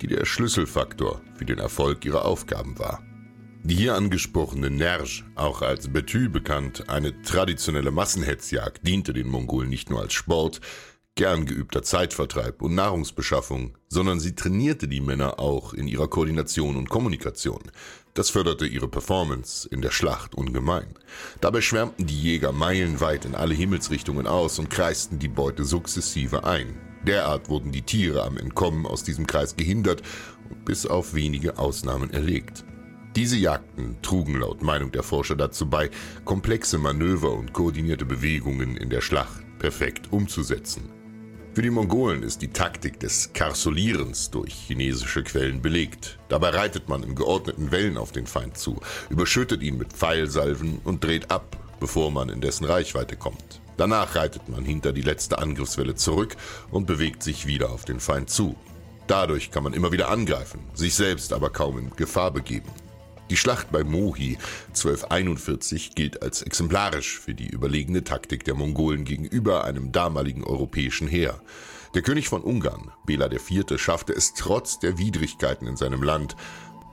die 0.01 0.07
der 0.07 0.25
Schlüsselfaktor 0.25 1.21
für 1.35 1.45
den 1.45 1.59
Erfolg 1.59 2.07
ihrer 2.07 2.25
Aufgaben 2.25 2.79
war. 2.79 3.03
Die 3.65 3.75
hier 3.75 3.95
angesprochene 3.95 4.71
Nerj, 4.71 5.23
auch 5.35 5.61
als 5.61 5.93
Betü 5.93 6.31
bekannt, 6.31 6.89
eine 6.89 7.21
traditionelle 7.21 7.91
Massenhetzjagd, 7.91 8.87
diente 8.87 9.13
den 9.13 9.29
Mongolen 9.29 9.69
nicht 9.69 9.91
nur 9.91 10.01
als 10.01 10.15
Sport, 10.15 10.63
gern 11.15 11.45
geübter 11.45 11.83
Zeitvertreib 11.83 12.63
und 12.63 12.75
Nahrungsbeschaffung, 12.75 13.77
sondern 13.89 14.19
sie 14.19 14.35
trainierte 14.35 14.89
die 14.89 15.03
Männer 15.03 15.41
auch 15.41 15.75
in 15.75 15.89
ihrer 15.89 16.09
Koordination 16.09 16.77
und 16.77 16.89
Kommunikation. 16.89 17.71
Das 18.19 18.31
förderte 18.31 18.67
ihre 18.67 18.89
Performance 18.89 19.69
in 19.69 19.81
der 19.81 19.93
Schlacht 19.93 20.35
ungemein. 20.35 20.89
Dabei 21.41 21.61
schwärmten 21.61 22.05
die 22.05 22.21
Jäger 22.21 22.51
meilenweit 22.51 23.25
in 23.25 23.37
alle 23.37 23.55
Himmelsrichtungen 23.55 24.27
aus 24.27 24.59
und 24.59 24.71
kreisten 24.71 25.21
die 25.21 25.29
Beute 25.29 25.65
sukzessive 25.65 26.43
ein. 26.43 26.81
Derart 27.07 27.49
wurden 27.49 27.71
die 27.71 27.83
Tiere 27.83 28.25
am 28.25 28.37
Entkommen 28.37 28.87
aus 28.87 29.05
diesem 29.05 29.29
Kreis 29.29 29.55
gehindert 29.55 30.03
und 30.51 30.65
bis 30.65 30.85
auf 30.85 31.15
wenige 31.15 31.61
Ausnahmen 31.61 32.13
erlegt. 32.13 32.65
Diese 33.15 33.37
Jagden 33.37 34.03
trugen 34.03 34.41
laut 34.41 34.63
Meinung 34.63 34.91
der 34.91 35.05
Forscher 35.05 35.37
dazu 35.37 35.71
bei, 35.71 35.89
komplexe 36.25 36.79
Manöver 36.79 37.31
und 37.31 37.53
koordinierte 37.53 38.05
Bewegungen 38.05 38.77
in 38.77 38.91
der 38.91 39.01
Schlacht 39.01 39.45
perfekt 39.61 40.13
umzusetzen. 40.13 40.98
Für 41.55 41.63
die 41.63 41.71
Mongolen 41.71 42.23
ist 42.23 42.41
die 42.43 42.53
Taktik 42.53 43.01
des 43.01 43.33
Karsolierens 43.33 44.31
durch 44.31 44.55
chinesische 44.55 45.25
Quellen 45.25 45.61
belegt. 45.61 46.19
Dabei 46.29 46.51
reitet 46.51 46.89
man 46.89 47.03
in 47.03 47.15
geordneten 47.15 47.73
Wellen 47.73 47.97
auf 47.97 48.13
den 48.13 48.27
Feind 48.27 48.57
zu, 48.57 48.81
überschüttet 49.11 49.63
ihn 49.63 49.77
mit 49.77 49.93
Pfeilsalven 49.93 50.81
und 50.85 51.03
dreht 51.03 51.31
ab, 51.31 51.57
bevor 51.81 52.13
man 52.13 52.29
in 52.29 52.41
dessen 52.41 52.65
Reichweite 52.65 53.17
kommt. 53.17 53.61
Danach 53.77 54.15
reitet 54.15 54.49
man 54.49 54.65
hinter 54.65 54.93
die 54.93 55.03
letzte 55.03 55.39
Angriffswelle 55.39 55.95
zurück 55.95 56.37
und 56.71 56.87
bewegt 56.87 57.23
sich 57.23 57.47
wieder 57.47 57.71
auf 57.71 57.85
den 57.85 58.01
Feind 58.01 58.31
zu. 58.31 58.57
Dadurch 59.09 59.51
kann 59.51 59.65
man 59.65 59.73
immer 59.73 59.91
wieder 59.91 60.11
angreifen, 60.11 60.61
sich 60.75 60.95
selbst 60.95 61.33
aber 61.33 61.51
kaum 61.51 61.79
in 61.79 61.91
Gefahr 61.97 62.31
begeben. 62.31 62.71
Die 63.31 63.37
Schlacht 63.37 63.71
bei 63.71 63.85
Mohi 63.85 64.39
1241 64.69 65.95
gilt 65.95 66.23
als 66.23 66.41
exemplarisch 66.41 67.19
für 67.19 67.35
die 67.35 67.49
überlegene 67.49 68.03
Taktik 68.03 68.45
der 68.45 68.55
Mongolen 68.55 69.05
gegenüber 69.05 69.65
einem 69.65 69.93
damaligen 69.93 70.45
europäischen 70.45 71.09
Heer. 71.09 71.41
Der 71.95 72.03
König 72.03 72.29
von 72.29 72.43
Ungarn, 72.43 72.91
Bela 73.05 73.31
IV., 73.31 73.65
schaffte 73.77 74.15
es 74.15 74.33
trotz 74.33 74.79
der 74.79 74.97
Widrigkeiten 74.97 75.67
in 75.67 75.77
seinem 75.77 76.03
Land, 76.03 76.37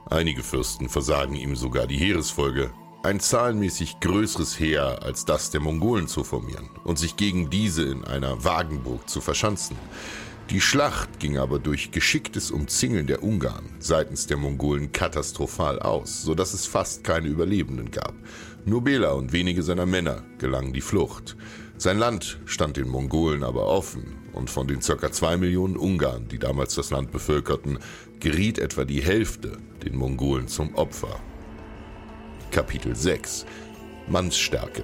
einige 0.10 0.44
Fürsten 0.44 0.90
versagen 0.90 1.36
ihm 1.36 1.56
sogar 1.56 1.88
die 1.88 1.98
Heeresfolge, 1.98 2.72
ein 3.04 3.20
zahlenmäßig 3.20 4.00
größeres 4.02 4.60
Heer 4.60 5.04
als 5.04 5.26
das 5.26 5.52
der 5.52 5.62
Mongolen 5.62 6.08
zu 6.08 6.24
formieren 6.24 6.70
und 6.84 6.98
sich 7.00 7.16
gegen 7.16 7.50
diese 7.50 7.84
in 7.84 8.04
einer 8.04 8.44
Wagenburg 8.44 9.08
zu 9.10 9.22
verschanzen. 9.22 9.78
Die 10.52 10.62
Schlacht 10.62 11.20
ging 11.20 11.40
aber 11.40 11.58
durch 11.58 11.90
geschicktes 11.90 12.52
Umzingeln 12.52 13.08
der 13.08 13.24
Ungarn 13.24 13.66
seitens 13.80 14.28
der 14.28 14.38
Mongolen 14.38 14.92
katastrophal 14.92 15.80
aus, 15.80 16.22
so 16.22 16.36
dass 16.36 16.54
es 16.54 16.68
fast 16.68 17.04
keine 17.04 17.30
Überlebenden 17.30 17.90
gab. 17.90 18.14
Nur 18.64 18.84
Bela 18.84 19.14
und 19.14 19.34
wenige 19.34 19.64
seiner 19.64 19.88
Männer 19.88 20.24
gelangen 20.38 20.72
die 20.72 20.82
Flucht. 20.82 21.36
Sein 21.78 21.98
Land 21.98 22.40
stand 22.46 22.78
den 22.78 22.88
Mongolen 22.88 23.44
aber 23.44 23.66
offen 23.66 24.18
und 24.34 24.52
von 24.52 24.68
den 24.68 24.82
ca. 24.82 25.12
zwei 25.12 25.36
Millionen 25.36 25.78
Ungarn, 25.78 26.28
die 26.28 26.40
damals 26.40 26.76
das 26.76 26.92
Land 26.92 27.12
bevölkerten, 27.12 27.80
geriet 28.20 28.60
etwa 28.60 28.86
die 28.86 29.02
Hälfte 29.02 29.58
den 29.84 29.98
Mongolen 29.98 30.48
zum 30.48 30.76
Opfer. 30.76 31.20
Kapitel 32.52 32.96
6 32.96 33.48
Mannsstärke 34.08 34.84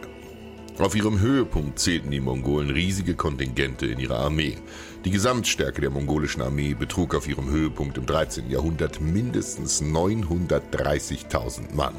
auf 0.81 0.95
ihrem 0.95 1.19
Höhepunkt 1.19 1.77
zählten 1.77 2.09
die 2.09 2.19
Mongolen 2.19 2.71
riesige 2.71 3.13
Kontingente 3.13 3.85
in 3.85 3.99
ihrer 3.99 4.17
Armee. 4.17 4.57
Die 5.03 5.09
Gesamtstärke 5.09 5.81
der 5.81 5.89
mongolischen 5.89 6.43
Armee 6.43 6.75
betrug 6.75 7.15
auf 7.15 7.27
ihrem 7.27 7.49
Höhepunkt 7.49 7.97
im 7.97 8.05
13. 8.05 8.51
Jahrhundert 8.51 9.01
mindestens 9.01 9.81
930.000 9.81 11.73
Mann. 11.73 11.95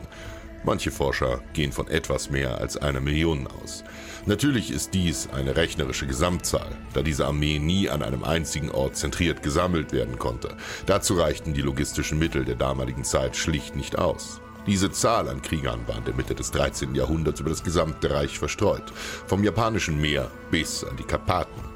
Manche 0.63 0.93
Forscher 0.93 1.41
gehen 1.53 1.73
von 1.73 1.89
etwas 1.89 2.31
mehr 2.31 2.59
als 2.59 2.77
einer 2.77 3.01
Million 3.01 3.49
aus. 3.49 3.83
Natürlich 4.27 4.71
ist 4.71 4.95
dies 4.95 5.29
eine 5.33 5.57
rechnerische 5.57 6.07
Gesamtzahl, 6.07 6.77
da 6.95 7.03
diese 7.03 7.27
Armee 7.27 7.59
nie 7.59 7.91
an 7.91 8.05
einem 8.05 8.23
einzigen 8.23 8.71
Ort 8.71 8.95
zentriert 8.95 9.43
gesammelt 9.43 9.93
werden 9.93 10.21
konnte. 10.21 10.57
Dazu 10.87 11.15
reichten 11.15 11.55
die 11.55 11.63
logistischen 11.63 12.21
Mittel 12.21 12.45
der 12.45 12.55
damaligen 12.55 13.03
Zeit 13.03 13.35
schlicht 13.35 13.75
nicht 13.75 13.99
aus. 13.99 14.41
Diese 14.69 14.93
Zahl 14.93 15.29
an 15.29 15.43
Kriegern 15.43 15.81
war 15.89 15.99
in 15.99 16.05
der 16.05 16.15
Mitte 16.15 16.37
des 16.37 16.53
13. 16.53 16.95
Jahrhunderts 16.95 17.41
über 17.41 17.51
das 17.51 17.65
gesamte 17.65 18.13
Reich 18.13 18.39
verstreut, 18.39 18.93
vom 19.27 19.43
japanischen 19.43 20.01
Meer 20.01 20.31
bis 20.53 20.85
an 20.85 20.97
die 20.97 21.03
Karpaten. 21.03 21.72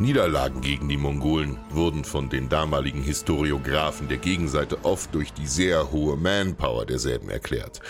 Niederlagen 0.00 0.60
gegen 0.60 0.88
die 0.88 0.96
Mongolen 0.96 1.58
wurden 1.70 2.04
von 2.04 2.28
den 2.28 2.48
damaligen 2.48 3.02
Historiographen 3.02 4.06
der 4.06 4.18
Gegenseite 4.18 4.84
oft 4.84 5.12
durch 5.12 5.32
die 5.32 5.48
sehr 5.48 5.90
hohe 5.90 6.16
Manpower 6.16 6.86
derselben 6.86 7.30
erklärt. 7.30 7.80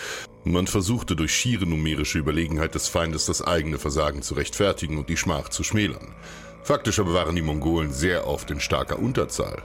Man 0.43 0.65
versuchte 0.65 1.15
durch 1.15 1.31
schiere 1.31 1.67
numerische 1.67 2.17
Überlegenheit 2.17 2.73
des 2.73 2.87
Feindes 2.87 3.27
das 3.27 3.43
eigene 3.43 3.77
Versagen 3.77 4.23
zu 4.23 4.33
rechtfertigen 4.33 4.97
und 4.97 5.07
die 5.07 5.17
Schmach 5.17 5.49
zu 5.49 5.63
schmälern. 5.63 6.15
Faktisch 6.63 6.99
aber 6.99 7.13
waren 7.13 7.35
die 7.35 7.43
Mongolen 7.43 7.91
sehr 7.91 8.25
oft 8.25 8.49
in 8.49 8.59
starker 8.59 8.97
Unterzahl. 8.97 9.61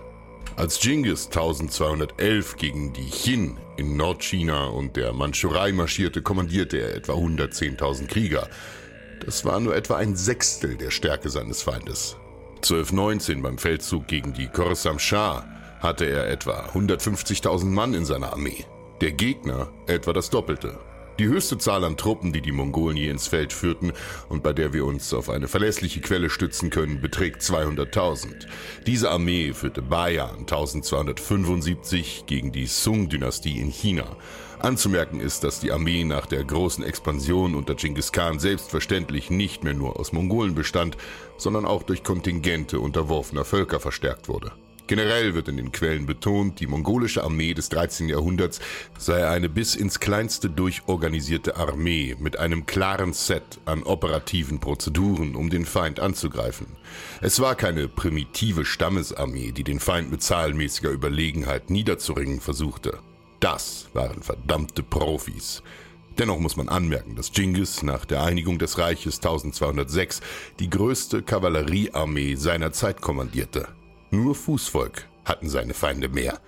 Als 0.57 0.79
Genghis 0.79 1.27
1211 1.27 2.57
gegen 2.57 2.93
die 2.93 3.09
Qin 3.09 3.57
in 3.79 3.97
Nordchina 3.97 4.67
und 4.67 4.97
der 4.97 5.15
Mandschurei 5.15 5.73
marschierte, 5.73 6.21
kommandierte 6.21 6.77
er 6.77 6.95
etwa 6.95 7.15
110.000 7.15 8.07
Krieger. 8.07 8.49
Das 9.25 9.47
war 9.47 9.61
nur 9.61 9.75
etwa 9.75 9.97
ein 9.97 10.15
Sechstel 10.15 10.77
der 10.77 10.91
Stärke 10.91 11.31
seines 11.31 11.63
Feindes. 11.63 12.19
1219 12.65 13.43
beim 13.43 13.59
Feldzug 13.59 14.07
gegen 14.07 14.33
die 14.33 14.49
Khorasan 14.49 14.99
Shah 14.99 15.45
hatte 15.81 16.07
er 16.07 16.31
etwa 16.31 16.65
150.000 16.73 17.67
Mann 17.67 17.93
in 17.93 18.07
seiner 18.07 18.33
Armee. 18.33 18.65
Der 19.03 19.13
Gegner 19.13 19.69
etwa 19.87 20.15
das 20.15 20.31
Doppelte. 20.31 20.79
Die 21.21 21.29
höchste 21.29 21.59
Zahl 21.59 21.85
an 21.85 21.97
Truppen, 21.97 22.33
die 22.33 22.41
die 22.41 22.51
Mongolen 22.51 22.97
je 22.97 23.09
ins 23.09 23.29
Feld 23.29 23.53
führten 23.53 23.93
und 24.29 24.43
bei 24.43 24.53
der 24.53 24.73
wir 24.73 24.85
uns 24.85 25.15
auf 25.15 25.31
eine 25.31 25.47
verlässliche 25.47 26.01
Quelle 26.01 26.29
stützen 26.29 26.71
können, 26.71 27.01
beträgt 27.01 27.41
200.000. 27.41 28.47
Diese 28.87 29.13
Armee 29.13 29.53
führte 29.53 29.81
Bayan 29.81 30.41
1275 30.41 32.25
gegen 32.27 32.51
die 32.51 32.67
Sung-Dynastie 32.67 33.61
in 33.61 33.71
China. 33.71 34.17
Anzumerken 34.59 35.21
ist, 35.21 35.45
dass 35.45 35.61
die 35.61 35.71
Armee 35.71 36.03
nach 36.03 36.27
der 36.27 36.43
großen 36.43 36.83
Expansion 36.83 37.55
unter 37.55 37.77
Genghis 37.77 38.11
Khan 38.11 38.41
selbstverständlich 38.41 39.31
nicht 39.31 39.63
mehr 39.63 39.75
nur 39.75 40.01
aus 40.01 40.13
Mongolen 40.13 40.57
bestand, 40.57 40.97
sondern 41.37 41.65
auch 41.65 41.85
durch 41.85 42.03
Kontingente 42.03 42.81
unterworfener 42.81 43.45
Völker 43.45 43.79
verstärkt 43.79 44.29
wurde. 44.29 44.53
Generell 44.87 45.35
wird 45.35 45.49
in 45.49 45.57
den 45.57 45.73
Quellen 45.73 46.05
betont, 46.05 46.61
die 46.61 46.67
mongolische 46.67 47.25
Armee 47.25 47.55
des 47.55 47.71
13. 47.71 48.11
Jahrhunderts 48.11 48.61
sei 48.99 49.27
eine 49.27 49.49
bis 49.49 49.75
ins 49.75 49.99
Kleinste 49.99 50.51
durchorganisierte 50.51 51.57
Armee 51.57 52.17
mit 52.19 52.39
einem 52.39 52.67
klaren 52.67 53.15
Set 53.15 53.61
an 53.65 53.83
operativen 53.83 54.61
Prozeduren, 54.61 55.37
um 55.37 55.49
den 55.49 55.65
Feind 55.65 56.01
anzugreifen. 56.01 56.67
Es 57.23 57.41
war 57.41 57.55
keine 57.55 57.89
primitive 57.89 58.67
Stammesarmee, 58.67 59.53
die 59.53 59.65
den 59.65 59.81
Feind 59.81 60.11
mit 60.11 60.23
zahlenmäßiger 60.23 60.91
Überlegenheit 60.91 61.71
niederzuringen 61.71 62.41
versuchte. 62.41 62.99
Das 63.41 63.89
waren 63.95 64.23
verdammte 64.23 64.83
Profis. 64.83 65.63
Dennoch 66.19 66.39
muss 66.39 66.57
man 66.57 66.69
anmerken, 66.69 67.17
dass 67.17 67.33
Genghis 67.33 67.83
nach 67.83 68.05
der 68.05 68.23
Einigung 68.23 68.59
des 68.59 68.77
Reiches 68.77 69.17
1206 69.17 70.21
die 70.61 70.69
größte 70.69 71.23
Kavalleriearmee 71.23 72.35
seiner 72.35 72.73
Zeit 72.73 73.01
kommandierte. 73.01 73.69
Nur 74.15 74.37
Fußvolk 74.37 75.09
hatten 75.25 75.49
seine 75.49 75.75
Feinde 75.75 76.09
mehr. 76.09 76.39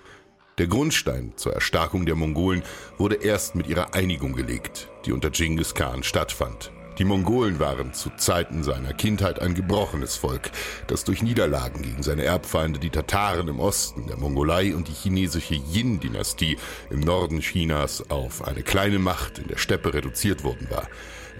Der 0.57 0.67
Grundstein 0.67 1.33
zur 1.35 1.51
Erstarkung 1.53 2.05
der 2.05 2.15
Mongolen 2.15 2.63
wurde 2.97 3.15
erst 3.15 3.55
mit 3.55 3.67
ihrer 3.67 3.93
Einigung 3.93 4.33
gelegt, 4.33 4.89
die 5.05 5.11
unter 5.11 5.31
Genghis 5.31 5.73
Khan 5.73 6.01
stattfand. 6.01 6.71
Die 6.97 7.03
Mongolen 7.03 7.59
waren 7.59 7.93
zu 7.93 8.09
Zeiten 8.15 8.63
seiner 8.63 8.93
Kindheit 8.93 9.41
ein 9.41 9.53
gebrochenes 9.53 10.15
Volk, 10.15 10.49
das 10.87 11.03
durch 11.03 11.21
Niederlagen 11.21 11.81
gegen 11.81 12.03
seine 12.03 12.23
Erbfeinde 12.23 12.79
die 12.79 12.89
Tataren 12.89 13.49
im 13.49 13.59
Osten 13.59 14.07
der 14.07 14.15
Mongolei 14.15 14.73
und 14.73 14.87
die 14.87 14.93
chinesische 14.93 15.55
Yin-Dynastie 15.55 16.57
im 16.89 17.01
Norden 17.01 17.41
Chinas 17.41 18.09
auf 18.09 18.47
eine 18.47 18.63
kleine 18.63 18.97
Macht 18.97 19.39
in 19.39 19.49
der 19.49 19.57
Steppe 19.57 19.93
reduziert 19.93 20.45
worden 20.45 20.69
war. 20.69 20.87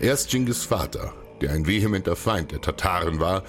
Erst 0.02 0.30
Genghis 0.30 0.66
Vater, 0.66 1.14
der 1.40 1.54
ein 1.54 1.66
vehementer 1.66 2.18
Feind 2.18 2.52
der 2.52 2.60
Tataren 2.60 3.22
war 3.22 3.44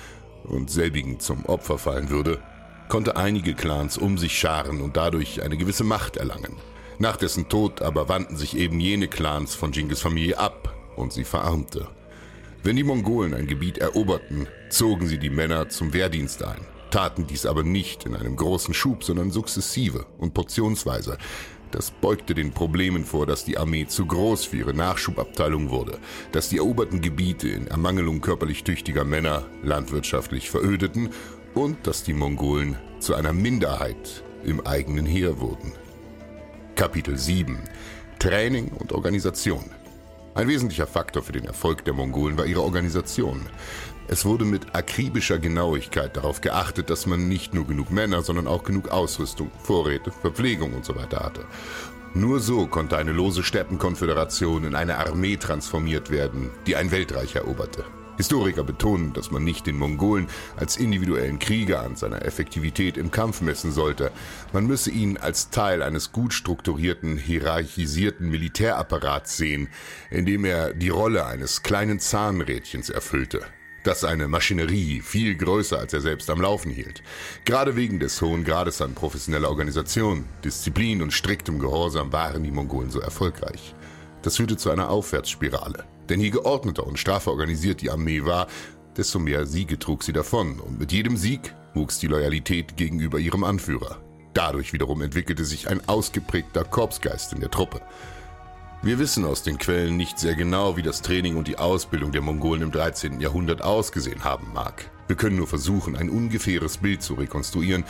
und 0.45 0.71
selbigen 0.71 1.19
zum 1.19 1.45
Opfer 1.45 1.77
fallen 1.77 2.09
würde, 2.09 2.41
konnte 2.89 3.17
einige 3.17 3.55
Clans 3.55 3.99
um 3.99 4.19
sich 4.19 4.39
scharen 4.39 4.81
und 4.81 4.97
dadurch 4.97 5.43
eine 5.43 5.57
gewisse 5.57 5.85
Macht 5.85 6.17
erlangen. 6.17 6.57
Nach 6.99 7.17
dessen 7.17 7.49
Tod 7.49 7.83
aber 7.83 8.09
wandten 8.09 8.37
sich 8.37 8.57
eben 8.57 8.81
jene 8.81 9.09
Clans 9.09 9.55
von 9.55 9.71
Genghis 9.71 10.01
Familie 10.01 10.39
ab 10.39 10.75
und 10.97 11.13
sie 11.13 11.25
verarmte. 11.25 11.89
Wenn 12.65 12.77
die 12.77 12.85
Mongolen 12.85 13.35
ein 13.35 13.47
Gebiet 13.47 13.79
eroberten, 13.79 14.49
zogen 14.69 15.07
sie 15.07 15.19
die 15.19 15.31
Männer 15.31 15.69
zum 15.69 15.93
Wehrdienst 15.93 16.43
ein, 16.43 16.59
taten 16.91 17.27
dies 17.27 17.47
aber 17.47 17.63
nicht 17.63 18.05
in 18.05 18.17
einem 18.17 18.35
großen 18.35 18.75
Schub, 18.75 19.05
sondern 19.05 19.31
sukzessive 19.31 20.07
und 20.19 20.35
portionsweise. 20.35 21.19
Das 21.71 21.91
beugte 21.91 22.35
den 22.35 22.53
Problemen 22.53 23.05
vor, 23.05 23.27
dass 23.27 23.45
die 23.45 23.59
Armee 23.59 23.87
zu 23.87 24.07
groß 24.07 24.47
für 24.47 24.57
ihre 24.57 24.75
Nachschubabteilung 24.75 25.71
wurde, 25.71 25.99
dass 26.33 26.49
die 26.49 26.57
eroberten 26.57 27.03
Gebiete 27.03 27.49
in 27.49 27.67
Ermangelung 27.67 28.23
körperlich 28.23 28.65
tüchtiger 28.65 29.05
Männer 29.05 29.47
landwirtschaftlich 29.63 30.51
verödeten 30.51 31.11
und 31.55 31.87
dass 31.87 32.03
die 32.03 32.13
Mongolen 32.13 32.77
zu 33.01 33.15
einer 33.15 33.33
Minderheit 33.33 34.23
im 34.45 34.67
eigenen 34.67 35.07
Heer 35.07 35.41
wurden. 35.41 35.73
Kapitel 36.75 37.17
7 37.17 37.59
Training 38.19 38.69
und 38.69 38.93
Organisation 38.93 39.65
Ein 40.35 40.49
wesentlicher 40.49 40.87
Faktor 40.87 41.23
für 41.23 41.33
den 41.33 41.45
Erfolg 41.45 41.85
der 41.85 41.95
Mongolen 41.95 42.37
war 42.37 42.47
ihre 42.47 42.63
Organisation. 42.63 43.47
Es 44.09 44.25
wurde 44.25 44.45
mit 44.45 44.75
akribischer 44.75 45.39
Genauigkeit 45.39 46.17
darauf 46.17 46.41
geachtet, 46.41 46.89
dass 46.91 47.07
man 47.07 47.29
nicht 47.29 47.53
nur 47.53 47.67
genug 47.67 47.91
Männer, 47.91 48.23
sondern 48.23 48.47
auch 48.47 48.65
genug 48.65 48.89
Ausrüstung, 48.89 49.51
Vorräte, 49.63 50.11
Verpflegung 50.11 50.75
usw. 50.75 50.95
So 51.11 51.19
hatte. 51.19 51.45
Nur 52.15 52.41
so 52.41 52.67
konnte 52.67 52.97
eine 52.97 53.13
lose 53.13 53.43
Steppenkonföderation 53.43 54.65
in 54.65 54.75
eine 54.75 54.97
Armee 54.97 55.37
transformiert 55.37 56.11
werden, 56.11 56.51
die 56.67 56.75
ein 56.75 56.91
Weltreich 56.91 57.35
eroberte. 57.35 57.85
Historiker 58.19 58.65
betonen, 58.65 59.15
dass 59.15 59.31
man 59.31 59.45
nicht 59.45 59.67
den 59.67 59.79
Mongolen 59.79 60.29
als 60.57 60.77
individuellen 60.77 61.39
Krieger 61.39 61.83
an 61.83 61.97
seiner 61.97 62.25
Effektivität 62.25 62.99
im 62.99 63.11
Kampf 63.11 63.41
messen 63.41 63.73
sollte. 63.73 64.11
Man 64.53 64.67
müsse 64.67 64.91
ihn 64.91 65.17
als 65.17 65.49
Teil 65.49 65.83
eines 65.83 66.13
gut 66.13 66.35
strukturierten, 66.35 67.17
hierarchisierten 67.17 68.29
Militärapparats 68.29 69.37
sehen, 69.37 69.69
in 70.11 70.27
dem 70.27 70.45
er 70.45 70.75
die 70.75 70.91
Rolle 70.91 71.25
eines 71.25 71.63
kleinen 71.63 72.01
Zahnrädchens 72.01 72.91
erfüllte 72.91 73.47
das 73.89 74.05
eine 74.05 74.29
Maschinerie 74.29 75.01
viel 75.01 75.35
größer 75.35 75.79
als 75.79 75.95
er 75.95 76.03
selbst 76.03 76.29
am 76.29 76.43
Laufen 76.43 76.71
hielt. 76.71 77.03
Gerade 77.47 77.75
wegen 77.75 77.99
des 77.99 78.21
hohen 78.21 78.45
Grades 78.45 78.83
an 78.83 78.95
professioneller 78.95 79.49
Organisation, 79.49 80.27
Disziplin 80.45 81.01
und 81.01 81.13
striktem 81.13 81.59
Gehorsam 81.59 82.13
waren 82.13 82.43
die 82.43 82.51
Mongolen 82.51 82.91
so 82.91 83.01
erfolgreich. 83.01 83.75
Das 84.29 84.37
führte 84.37 84.59
zu 84.59 84.71
einer 84.71 84.91
Aufwärtsspirale. 84.91 85.85
Denn 86.11 86.21
je 86.21 86.29
geordneter 86.29 86.87
und 86.87 86.99
straffer 86.99 87.31
organisiert 87.31 87.81
die 87.81 87.91
Armee 87.91 88.27
war, 88.27 88.47
desto 88.95 89.19
mehr 89.19 89.47
Siege 89.47 89.79
trug 89.79 90.03
sie 90.03 90.13
davon. 90.13 90.61
Und 90.61 90.79
mit 90.79 90.93
jedem 90.93 91.17
Sieg 91.17 91.55
wuchs 91.73 91.99
die 91.99 92.09
Loyalität 92.09 92.77
gegenüber 92.77 93.19
ihrem 93.19 93.43
Anführer. 93.43 94.03
Dadurch 94.35 94.75
wiederum 94.75 95.01
entwickelte 95.01 95.47
sich 95.47 95.71
ein 95.71 95.81
ausgeprägter 95.89 96.65
Korpsgeist 96.65 97.33
in 97.33 97.41
der 97.41 97.51
Truppe. 97.51 97.81
Wir 98.83 98.99
wissen 98.99 99.25
aus 99.25 99.45
den 99.45 99.57
Quellen 99.57 99.97
nicht 99.97 100.19
sehr 100.19 100.35
genau, 100.35 100.77
wie 100.77 100.83
das 100.83 101.01
Training 101.01 101.37
und 101.37 101.49
die 101.49 101.57
Ausbildung 101.57 102.13
der 102.13 102.21
Mongolen 102.21 102.61
im 102.61 102.71
13. 102.71 103.23
Jahrhundert 103.23 103.63
ausgesehen 103.63 104.25
haben 104.25 104.53
mag. 104.53 104.91
Wir 105.07 105.17
können 105.17 105.37
nur 105.37 105.47
versuchen, 105.47 105.97
ein 105.97 106.11
ungefähres 106.11 106.77
Bild 106.77 107.03
zu 107.03 107.15
rekonstruieren, 107.15 107.85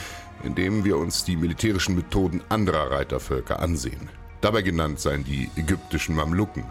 indem 0.45 0.85
wir 0.85 0.99
uns 0.99 1.25
die 1.25 1.35
militärischen 1.35 1.97
Methoden 1.97 2.43
anderer 2.49 2.93
Reitervölker 2.93 3.59
ansehen. 3.59 4.09
Dabei 4.41 4.63
genannt 4.63 5.01
seien 5.01 5.25
die 5.25 5.51
ägyptischen 5.57 6.15
Mamluken. 6.15 6.65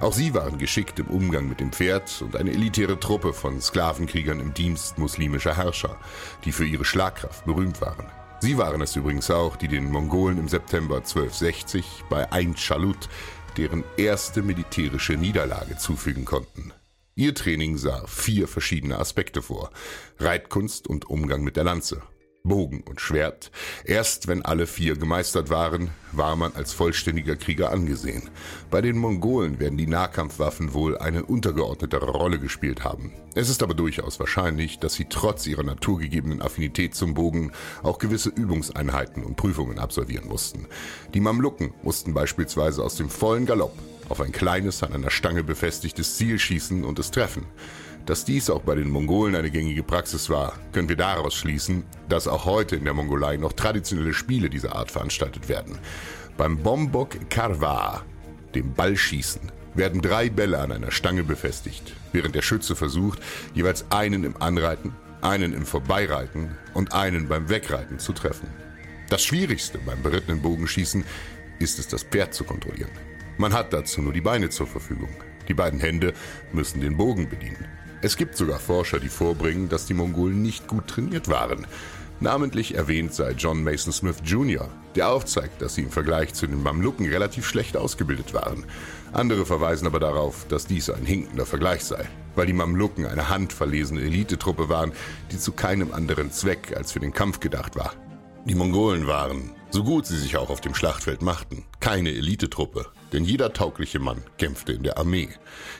Auch 0.00 0.12
sie 0.12 0.32
waren 0.34 0.58
geschickt 0.58 0.98
im 0.98 1.08
Umgang 1.08 1.48
mit 1.48 1.60
dem 1.60 1.72
Pferd 1.72 2.22
und 2.22 2.36
eine 2.36 2.50
elitäre 2.50 2.98
Truppe 2.98 3.32
von 3.32 3.60
Sklavenkriegern 3.60 4.40
im 4.40 4.54
Dienst 4.54 4.98
muslimischer 4.98 5.56
Herrscher, 5.56 5.96
die 6.44 6.52
für 6.52 6.64
ihre 6.64 6.84
Schlagkraft 6.84 7.44
berühmt 7.44 7.80
waren. 7.80 8.06
Sie 8.40 8.56
waren 8.56 8.80
es 8.80 8.96
übrigens 8.96 9.30
auch, 9.30 9.56
die 9.56 9.68
den 9.68 9.90
Mongolen 9.90 10.38
im 10.38 10.48
September 10.48 10.96
1260 10.96 12.04
bei 12.08 12.32
Ain 12.32 12.56
Shalut 12.56 13.08
deren 13.56 13.84
erste 13.96 14.42
militärische 14.42 15.14
Niederlage 15.14 15.76
zufügen 15.76 16.24
konnten. 16.24 16.72
Ihr 17.14 17.34
Training 17.34 17.76
sah 17.76 18.06
vier 18.06 18.48
verschiedene 18.48 18.98
Aspekte 18.98 19.42
vor. 19.42 19.70
Reitkunst 20.18 20.86
und 20.86 21.10
Umgang 21.10 21.42
mit 21.42 21.56
der 21.56 21.64
Lanze. 21.64 22.00
Bogen 22.42 22.82
und 22.88 23.00
Schwert. 23.00 23.50
Erst 23.84 24.26
wenn 24.26 24.42
alle 24.42 24.66
vier 24.66 24.96
gemeistert 24.96 25.50
waren, 25.50 25.90
war 26.12 26.36
man 26.36 26.52
als 26.54 26.72
vollständiger 26.72 27.36
Krieger 27.36 27.70
angesehen. 27.70 28.30
Bei 28.70 28.80
den 28.80 28.96
Mongolen 28.96 29.58
werden 29.58 29.78
die 29.78 29.86
Nahkampfwaffen 29.86 30.72
wohl 30.74 30.98
eine 30.98 31.24
untergeordnetere 31.24 32.10
Rolle 32.10 32.38
gespielt 32.38 32.82
haben. 32.82 33.12
Es 33.34 33.48
ist 33.48 33.62
aber 33.62 33.74
durchaus 33.74 34.18
wahrscheinlich, 34.18 34.78
dass 34.78 34.94
sie 34.94 35.06
trotz 35.08 35.46
ihrer 35.46 35.62
naturgegebenen 35.62 36.42
Affinität 36.42 36.94
zum 36.94 37.14
Bogen 37.14 37.52
auch 37.82 37.98
gewisse 37.98 38.30
Übungseinheiten 38.30 39.22
und 39.22 39.36
Prüfungen 39.36 39.78
absolvieren 39.78 40.28
mussten. 40.28 40.66
Die 41.14 41.20
Mamluken 41.20 41.74
mussten 41.82 42.14
beispielsweise 42.14 42.82
aus 42.82 42.96
dem 42.96 43.10
vollen 43.10 43.46
Galopp 43.46 43.76
auf 44.08 44.20
ein 44.20 44.32
kleines, 44.32 44.82
an 44.82 44.92
einer 44.92 45.10
Stange 45.10 45.44
befestigtes 45.44 46.16
Ziel 46.16 46.38
schießen 46.38 46.84
und 46.84 46.98
es 46.98 47.10
treffen. 47.12 47.46
Dass 48.06 48.24
dies 48.24 48.50
auch 48.50 48.62
bei 48.62 48.74
den 48.74 48.90
Mongolen 48.90 49.34
eine 49.34 49.50
gängige 49.50 49.82
Praxis 49.82 50.30
war, 50.30 50.58
können 50.72 50.88
wir 50.88 50.96
daraus 50.96 51.34
schließen, 51.34 51.84
dass 52.08 52.26
auch 52.26 52.44
heute 52.44 52.76
in 52.76 52.84
der 52.84 52.94
Mongolei 52.94 53.36
noch 53.36 53.52
traditionelle 53.52 54.14
Spiele 54.14 54.50
dieser 54.50 54.74
Art 54.74 54.90
veranstaltet 54.90 55.48
werden. 55.48 55.78
Beim 56.36 56.58
Bombok 56.58 57.30
Karwa, 57.30 58.02
dem 58.54 58.72
Ballschießen, 58.74 59.52
werden 59.74 60.00
drei 60.00 60.28
Bälle 60.30 60.58
an 60.58 60.72
einer 60.72 60.90
Stange 60.90 61.22
befestigt, 61.22 61.92
während 62.12 62.34
der 62.34 62.42
Schütze 62.42 62.74
versucht, 62.74 63.20
jeweils 63.54 63.84
einen 63.90 64.24
im 64.24 64.40
Anreiten, 64.42 64.94
einen 65.20 65.52
im 65.52 65.66
Vorbeireiten 65.66 66.56
und 66.74 66.92
einen 66.92 67.28
beim 67.28 67.48
Wegreiten 67.48 67.98
zu 67.98 68.12
treffen. 68.12 68.48
Das 69.08 69.24
Schwierigste 69.24 69.78
beim 69.78 70.02
berittenen 70.02 70.40
Bogenschießen 70.42 71.04
ist 71.58 71.78
es, 71.78 71.88
das 71.88 72.02
Pferd 72.02 72.34
zu 72.34 72.44
kontrollieren. 72.44 72.90
Man 73.38 73.52
hat 73.52 73.72
dazu 73.72 74.02
nur 74.02 74.12
die 74.12 74.20
Beine 74.20 74.50
zur 74.50 74.66
Verfügung. 74.66 75.10
Die 75.48 75.54
beiden 75.54 75.80
Hände 75.80 76.14
müssen 76.52 76.80
den 76.80 76.96
Bogen 76.96 77.28
bedienen. 77.28 77.66
Es 78.02 78.16
gibt 78.16 78.36
sogar 78.36 78.58
Forscher, 78.58 78.98
die 78.98 79.10
vorbringen, 79.10 79.68
dass 79.68 79.84
die 79.84 79.94
Mongolen 79.94 80.40
nicht 80.40 80.66
gut 80.66 80.86
trainiert 80.86 81.28
waren. 81.28 81.66
Namentlich 82.18 82.74
erwähnt 82.74 83.14
sei 83.14 83.32
John 83.32 83.62
Mason 83.62 83.92
Smith 83.92 84.16
Jr., 84.24 84.68
der 84.94 85.10
aufzeigt, 85.10 85.60
dass 85.60 85.74
sie 85.74 85.82
im 85.82 85.90
Vergleich 85.90 86.32
zu 86.32 86.46
den 86.46 86.62
Mamluken 86.62 87.06
relativ 87.06 87.46
schlecht 87.46 87.76
ausgebildet 87.76 88.32
waren. 88.32 88.64
Andere 89.12 89.44
verweisen 89.44 89.86
aber 89.86 90.00
darauf, 90.00 90.46
dass 90.48 90.66
dies 90.66 90.88
ein 90.90 91.04
hinkender 91.04 91.46
Vergleich 91.46 91.84
sei, 91.84 92.08
weil 92.36 92.46
die 92.46 92.52
Mamluken 92.54 93.06
eine 93.06 93.28
handverlesene 93.28 94.00
Elitetruppe 94.00 94.68
waren, 94.68 94.92
die 95.30 95.38
zu 95.38 95.52
keinem 95.52 95.92
anderen 95.92 96.30
Zweck 96.30 96.74
als 96.76 96.92
für 96.92 97.00
den 97.00 97.12
Kampf 97.12 97.40
gedacht 97.40 97.76
war. 97.76 97.92
Die 98.46 98.54
Mongolen 98.54 99.06
waren, 99.06 99.52
so 99.70 99.84
gut 99.84 100.06
sie 100.06 100.18
sich 100.18 100.36
auch 100.38 100.48
auf 100.48 100.62
dem 100.62 100.74
Schlachtfeld 100.74 101.20
machten, 101.20 101.64
keine 101.80 102.10
Elitetruppe, 102.10 102.86
denn 103.12 103.24
jeder 103.24 103.52
taugliche 103.52 103.98
Mann 103.98 104.22
kämpfte 104.38 104.72
in 104.72 104.82
der 104.82 104.98
Armee. 104.98 105.28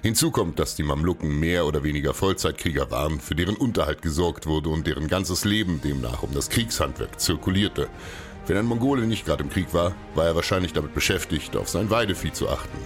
Hinzu 0.02 0.30
kommt, 0.30 0.58
dass 0.58 0.74
die 0.74 0.82
Mamluken 0.82 1.38
mehr 1.38 1.66
oder 1.66 1.82
weniger 1.82 2.14
Vollzeitkrieger 2.14 2.90
waren, 2.90 3.20
für 3.20 3.34
deren 3.34 3.56
Unterhalt 3.56 4.02
gesorgt 4.02 4.46
wurde 4.46 4.70
und 4.70 4.86
deren 4.86 5.08
ganzes 5.08 5.44
Leben 5.44 5.80
demnach 5.82 6.22
um 6.22 6.34
das 6.34 6.48
Kriegshandwerk 6.48 7.20
zirkulierte. 7.20 7.88
Wenn 8.46 8.56
ein 8.56 8.66
Mongole 8.66 9.06
nicht 9.06 9.26
gerade 9.26 9.44
im 9.44 9.50
Krieg 9.50 9.72
war, 9.72 9.94
war 10.14 10.26
er 10.26 10.34
wahrscheinlich 10.34 10.72
damit 10.72 10.94
beschäftigt, 10.94 11.56
auf 11.56 11.68
sein 11.68 11.90
Weidevieh 11.90 12.32
zu 12.32 12.48
achten. 12.48 12.78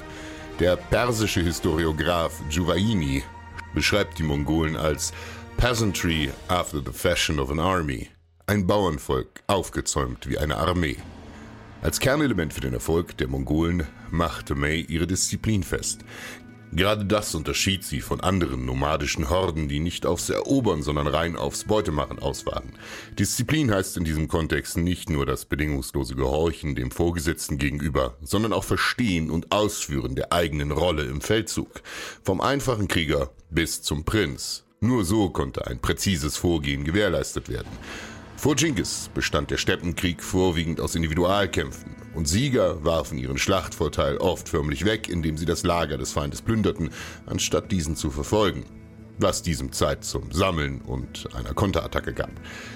Der 0.60 0.76
persische 0.76 1.40
Historiograph 1.40 2.40
Juvaini 2.50 3.22
beschreibt 3.74 4.18
die 4.18 4.22
Mongolen 4.22 4.76
als 4.76 5.12
Peasantry 5.56 6.30
after 6.48 6.80
the 6.84 6.92
fashion 6.92 7.38
of 7.38 7.50
an 7.50 7.58
army, 7.58 8.08
ein 8.46 8.66
Bauernvolk 8.66 9.42
aufgezäumt 9.46 10.28
wie 10.28 10.38
eine 10.38 10.56
Armee. 10.56 10.96
Als 11.82 12.00
Kernelement 12.00 12.52
für 12.52 12.60
den 12.60 12.72
Erfolg 12.72 13.16
der 13.18 13.28
Mongolen 13.28 13.86
machte 14.14 14.54
May 14.54 14.80
ihre 14.80 15.06
Disziplin 15.06 15.62
fest. 15.62 16.04
Gerade 16.74 17.04
das 17.04 17.36
unterschied 17.36 17.84
sie 17.84 18.00
von 18.00 18.20
anderen 18.20 18.66
nomadischen 18.66 19.30
Horden, 19.30 19.68
die 19.68 19.78
nicht 19.78 20.06
aufs 20.06 20.28
Erobern, 20.28 20.82
sondern 20.82 21.06
rein 21.06 21.36
aufs 21.36 21.64
Beutemachen 21.64 22.18
aus 22.18 22.46
waren. 22.46 22.72
Disziplin 23.16 23.72
heißt 23.72 23.96
in 23.96 24.02
diesem 24.02 24.26
Kontext 24.26 24.76
nicht 24.76 25.08
nur 25.08 25.24
das 25.24 25.44
bedingungslose 25.44 26.16
Gehorchen 26.16 26.74
dem 26.74 26.90
Vorgesetzten 26.90 27.58
gegenüber, 27.58 28.16
sondern 28.22 28.52
auch 28.52 28.64
Verstehen 28.64 29.30
und 29.30 29.52
Ausführen 29.52 30.16
der 30.16 30.32
eigenen 30.32 30.72
Rolle 30.72 31.04
im 31.04 31.20
Feldzug. 31.20 31.80
Vom 32.24 32.40
einfachen 32.40 32.88
Krieger 32.88 33.30
bis 33.50 33.82
zum 33.82 34.04
Prinz. 34.04 34.64
Nur 34.80 35.04
so 35.04 35.30
konnte 35.30 35.68
ein 35.68 35.78
präzises 35.78 36.36
Vorgehen 36.36 36.82
gewährleistet 36.82 37.48
werden. 37.48 37.70
Vor 38.36 38.56
Genghis 38.56 39.10
bestand 39.14 39.52
der 39.52 39.58
Steppenkrieg 39.58 40.24
vorwiegend 40.24 40.80
aus 40.80 40.96
Individualkämpfen 40.96 41.93
und 42.14 42.28
Sieger 42.28 42.84
warfen 42.84 43.18
ihren 43.18 43.38
Schlachtvorteil 43.38 44.16
oft 44.18 44.48
förmlich 44.48 44.84
weg, 44.84 45.08
indem 45.08 45.36
sie 45.36 45.46
das 45.46 45.62
Lager 45.64 45.98
des 45.98 46.12
Feindes 46.12 46.42
plünderten, 46.42 46.90
anstatt 47.26 47.72
diesen 47.72 47.96
zu 47.96 48.10
verfolgen, 48.10 48.64
was 49.18 49.42
diesem 49.42 49.72
Zeit 49.72 50.04
zum 50.04 50.30
Sammeln 50.32 50.80
und 50.80 51.28
einer 51.34 51.54
Konterattacke 51.54 52.12
gab. 52.12 52.30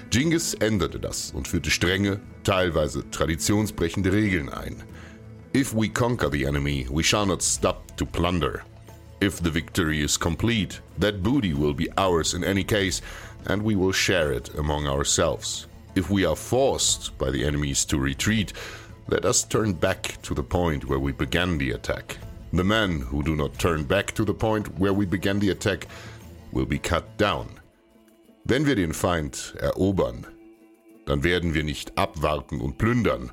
Genghis 0.09 0.53
änderte 0.53 0.99
das 0.99 1.31
und 1.31 1.47
führte 1.47 1.71
strenge, 1.71 2.19
teilweise 2.43 3.09
traditionsbrechende 3.09 4.11
Regeln 4.11 4.49
ein. 4.49 4.83
If 5.55 5.73
we 5.73 5.89
conquer 5.89 6.29
the 6.31 6.45
enemy, 6.45 6.87
we 6.89 7.03
shall 7.03 7.25
not 7.25 7.41
stop 7.41 7.97
to 7.97 8.05
plunder. 8.05 8.63
If 9.21 9.41
the 9.41 9.51
victory 9.51 10.01
is 10.01 10.17
complete, 10.17 10.81
that 10.99 11.23
booty 11.23 11.53
will 11.53 11.73
be 11.73 11.89
ours 11.97 12.33
in 12.33 12.43
any 12.43 12.63
case, 12.63 13.01
and 13.45 13.63
we 13.63 13.75
will 13.75 13.93
share 13.93 14.31
it 14.31 14.51
among 14.57 14.87
ourselves. 14.87 15.67
If 15.95 16.09
we 16.09 16.23
are 16.23 16.35
forced 16.35 17.17
by 17.17 17.31
the 17.31 17.43
enemies 17.43 17.83
to 17.85 17.97
retreat, 17.97 18.53
let 19.09 19.25
us 19.25 19.43
turn 19.43 19.73
back 19.73 20.21
to 20.21 20.35
the 20.35 20.43
point 20.43 20.85
where 20.87 20.99
we 20.99 21.11
began 21.11 21.57
the 21.57 21.71
attack. 21.71 22.17
The 22.53 22.63
men 22.63 23.01
who 23.01 23.23
do 23.23 23.35
not 23.35 23.57
turn 23.57 23.83
back 23.83 24.13
to 24.15 24.23
the 24.23 24.33
point 24.33 24.67
where 24.77 24.93
we 24.93 25.05
began 25.05 25.39
the 25.39 25.49
attack 25.49 25.87
will 26.51 26.65
be 26.65 26.77
cut 26.77 27.17
down. 27.17 27.47
Wenn 28.45 28.65
wir 28.65 28.75
den 28.75 28.93
Feind 28.93 29.55
erobern, 29.59 30.27
dann 31.05 31.23
werden 31.23 31.53
wir 31.55 31.63
nicht 31.63 31.97
abwarten 31.97 32.61
und 32.61 32.77
plündern. 32.77 33.31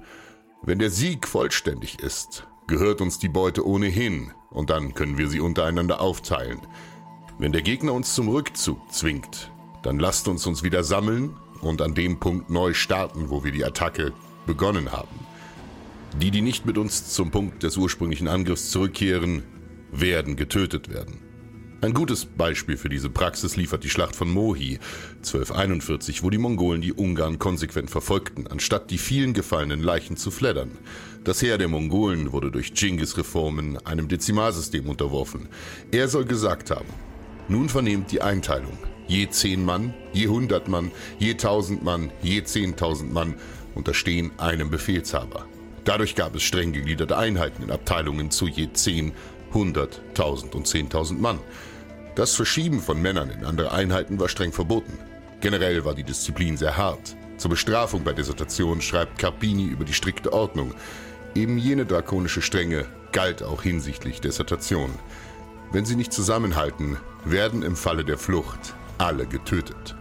Wenn 0.62 0.78
der 0.78 0.90
Sieg 0.90 1.28
vollständig 1.28 2.00
ist, 2.00 2.46
gehört 2.66 3.02
uns 3.02 3.18
die 3.18 3.28
Beute 3.28 3.66
ohnehin 3.66 4.32
und 4.50 4.70
dann 4.70 4.94
können 4.94 5.18
wir 5.18 5.28
sie 5.28 5.40
untereinander 5.40 6.00
aufteilen. 6.00 6.60
Wenn 7.38 7.52
der 7.52 7.62
Gegner 7.62 7.92
uns 7.92 8.14
zum 8.14 8.28
Rückzug 8.28 8.78
zwingt, 8.90 9.50
dann 9.82 9.98
lasst 9.98 10.26
uns 10.26 10.46
uns 10.46 10.62
wieder 10.62 10.84
sammeln 10.84 11.36
und 11.60 11.82
an 11.82 11.94
dem 11.94 12.18
Punkt 12.18 12.48
neu 12.48 12.72
starten, 12.72 13.28
wo 13.28 13.44
wir 13.44 13.52
die 13.52 13.64
Attacke 13.64 14.14
begonnen 14.46 14.90
haben. 14.90 15.25
Die, 16.20 16.30
die 16.30 16.40
nicht 16.40 16.66
mit 16.66 16.78
uns 16.78 17.12
zum 17.12 17.30
Punkt 17.30 17.62
des 17.62 17.76
ursprünglichen 17.76 18.28
Angriffs 18.28 18.70
zurückkehren, 18.70 19.42
werden 19.92 20.36
getötet 20.36 20.88
werden. 20.88 21.20
Ein 21.82 21.92
gutes 21.92 22.24
Beispiel 22.24 22.76
für 22.76 22.88
diese 22.88 23.10
Praxis 23.10 23.56
liefert 23.56 23.84
die 23.84 23.90
Schlacht 23.90 24.16
von 24.16 24.30
Mohi 24.30 24.78
1241, 25.18 26.22
wo 26.22 26.30
die 26.30 26.38
Mongolen 26.38 26.80
die 26.80 26.92
Ungarn 26.92 27.38
konsequent 27.38 27.90
verfolgten, 27.90 28.46
anstatt 28.46 28.90
die 28.90 28.98
vielen 28.98 29.34
gefallenen 29.34 29.82
Leichen 29.82 30.16
zu 30.16 30.30
fleddern. 30.30 30.72
Das 31.24 31.42
Heer 31.42 31.58
der 31.58 31.68
Mongolen 31.68 32.32
wurde 32.32 32.50
durch 32.50 32.72
Genghis 32.72 33.16
Reformen 33.18 33.78
einem 33.86 34.08
Dezimalsystem 34.08 34.88
unterworfen. 34.88 35.48
Er 35.90 36.08
soll 36.08 36.24
gesagt 36.24 36.70
haben, 36.70 36.88
nun 37.48 37.68
vernehmt 37.68 38.10
die 38.10 38.22
Einteilung 38.22 38.78
je 39.08 39.28
zehn 39.28 39.64
Mann, 39.64 39.94
je 40.12 40.28
hundert 40.28 40.68
Mann, 40.68 40.90
je 41.18 41.34
tausend 41.34 41.82
Mann, 41.82 42.10
je 42.22 42.42
zehntausend 42.42 43.12
Mann 43.12 43.34
unterstehen 43.74 44.32
einem 44.38 44.70
Befehlshaber. 44.70 45.46
Dadurch 45.86 46.16
gab 46.16 46.34
es 46.34 46.42
streng 46.42 46.72
gegliederte 46.72 47.16
Einheiten 47.16 47.62
in 47.62 47.70
Abteilungen 47.70 48.32
zu 48.32 48.48
je 48.48 48.72
zehn, 48.72 49.12
hundert, 49.54 50.02
tausend 50.14 50.56
und 50.56 50.66
zehntausend 50.66 51.22
Mann. 51.22 51.38
Das 52.16 52.34
Verschieben 52.34 52.80
von 52.80 53.00
Männern 53.00 53.30
in 53.30 53.44
andere 53.44 53.70
Einheiten 53.70 54.18
war 54.18 54.28
streng 54.28 54.52
verboten. 54.52 54.98
Generell 55.40 55.84
war 55.84 55.94
die 55.94 56.02
Disziplin 56.02 56.56
sehr 56.56 56.76
hart. 56.76 57.16
Zur 57.36 57.50
Bestrafung 57.50 58.02
bei 58.02 58.12
Desertation 58.12 58.80
schreibt 58.80 59.18
Carpini 59.18 59.66
über 59.66 59.84
die 59.84 59.92
strikte 59.92 60.32
Ordnung. 60.32 60.74
Eben 61.36 61.56
jene 61.56 61.86
drakonische 61.86 62.42
Strenge 62.42 62.86
galt 63.12 63.44
auch 63.44 63.62
hinsichtlich 63.62 64.20
Dissertation. 64.20 64.90
Wenn 65.70 65.84
sie 65.84 65.94
nicht 65.94 66.12
zusammenhalten, 66.12 66.96
werden 67.24 67.62
im 67.62 67.76
Falle 67.76 68.04
der 68.04 68.18
Flucht 68.18 68.74
alle 68.98 69.26
getötet. 69.26 69.94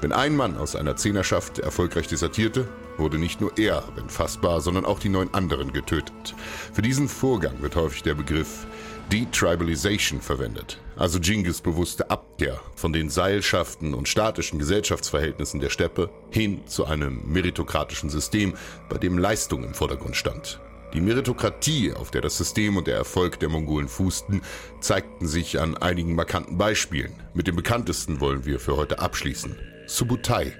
Wenn 0.00 0.12
ein 0.12 0.34
Mann 0.34 0.56
aus 0.56 0.74
einer 0.74 0.96
Zehnerschaft 0.96 1.60
erfolgreich 1.60 2.08
desertierte, 2.08 2.66
wurde 3.00 3.18
nicht 3.18 3.40
nur 3.40 3.58
er, 3.58 3.82
wenn 3.96 4.08
fassbar, 4.08 4.60
sondern 4.60 4.84
auch 4.84 5.00
die 5.00 5.08
neun 5.08 5.34
anderen 5.34 5.72
getötet. 5.72 6.34
Für 6.72 6.82
diesen 6.82 7.08
Vorgang 7.08 7.60
wird 7.62 7.74
häufig 7.74 8.02
der 8.02 8.14
Begriff 8.14 8.66
Detribalization 9.10 10.20
verwendet, 10.20 10.78
also 10.96 11.18
Genghis 11.18 11.60
bewusste 11.60 12.10
Abkehr 12.10 12.60
von 12.76 12.92
den 12.92 13.10
Seilschaften 13.10 13.92
und 13.92 14.08
statischen 14.08 14.60
Gesellschaftsverhältnissen 14.60 15.58
der 15.58 15.70
Steppe 15.70 16.10
hin 16.30 16.60
zu 16.66 16.84
einem 16.84 17.20
meritokratischen 17.26 18.08
System, 18.08 18.54
bei 18.88 18.98
dem 18.98 19.18
Leistung 19.18 19.64
im 19.64 19.74
Vordergrund 19.74 20.14
stand. 20.14 20.60
Die 20.94 21.00
Meritokratie, 21.00 21.92
auf 21.92 22.10
der 22.10 22.20
das 22.20 22.36
System 22.36 22.76
und 22.76 22.86
der 22.86 22.96
Erfolg 22.96 23.38
der 23.40 23.48
Mongolen 23.48 23.88
fußten, 23.88 24.42
zeigten 24.80 25.26
sich 25.26 25.60
an 25.60 25.76
einigen 25.76 26.14
markanten 26.14 26.58
Beispielen. 26.58 27.12
Mit 27.32 27.46
dem 27.46 27.56
bekanntesten 27.56 28.20
wollen 28.20 28.44
wir 28.44 28.58
für 28.58 28.76
heute 28.76 28.98
abschließen. 28.98 29.56
Subutai, 29.86 30.52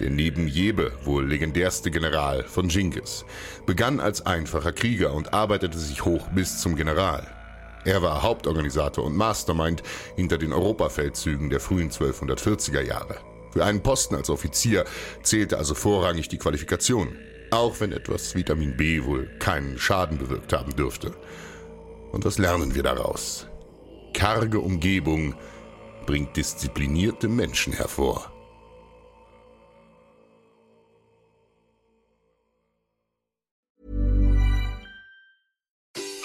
der 0.00 0.10
neben 0.10 0.48
Jebe 0.48 0.92
wohl 1.04 1.26
legendärste 1.26 1.90
General 1.90 2.44
von 2.44 2.68
Genghis, 2.68 3.24
begann 3.66 4.00
als 4.00 4.24
einfacher 4.24 4.72
Krieger 4.72 5.12
und 5.12 5.32
arbeitete 5.32 5.78
sich 5.78 6.04
hoch 6.04 6.28
bis 6.28 6.60
zum 6.60 6.76
General. 6.76 7.26
Er 7.84 8.02
war 8.02 8.22
Hauptorganisator 8.22 9.04
und 9.04 9.16
Mastermind 9.16 9.82
hinter 10.16 10.38
den 10.38 10.52
Europafeldzügen 10.52 11.48
der 11.50 11.60
frühen 11.60 11.90
1240er 11.90 12.82
Jahre. 12.82 13.16
Für 13.52 13.64
einen 13.64 13.82
Posten 13.82 14.14
als 14.14 14.30
Offizier 14.30 14.84
zählte 15.22 15.58
also 15.58 15.74
vorrangig 15.74 16.28
die 16.28 16.38
Qualifikation, 16.38 17.16
auch 17.50 17.80
wenn 17.80 17.92
etwas 17.92 18.34
Vitamin 18.34 18.76
B 18.76 19.04
wohl 19.04 19.28
keinen 19.38 19.78
Schaden 19.78 20.18
bewirkt 20.18 20.52
haben 20.52 20.76
dürfte. 20.76 21.12
Und 22.12 22.24
was 22.24 22.38
lernen 22.38 22.74
wir 22.74 22.82
daraus? 22.82 23.46
Karge 24.12 24.60
Umgebung 24.60 25.34
bringt 26.06 26.36
disziplinierte 26.36 27.28
Menschen 27.28 27.72
hervor. 27.72 28.32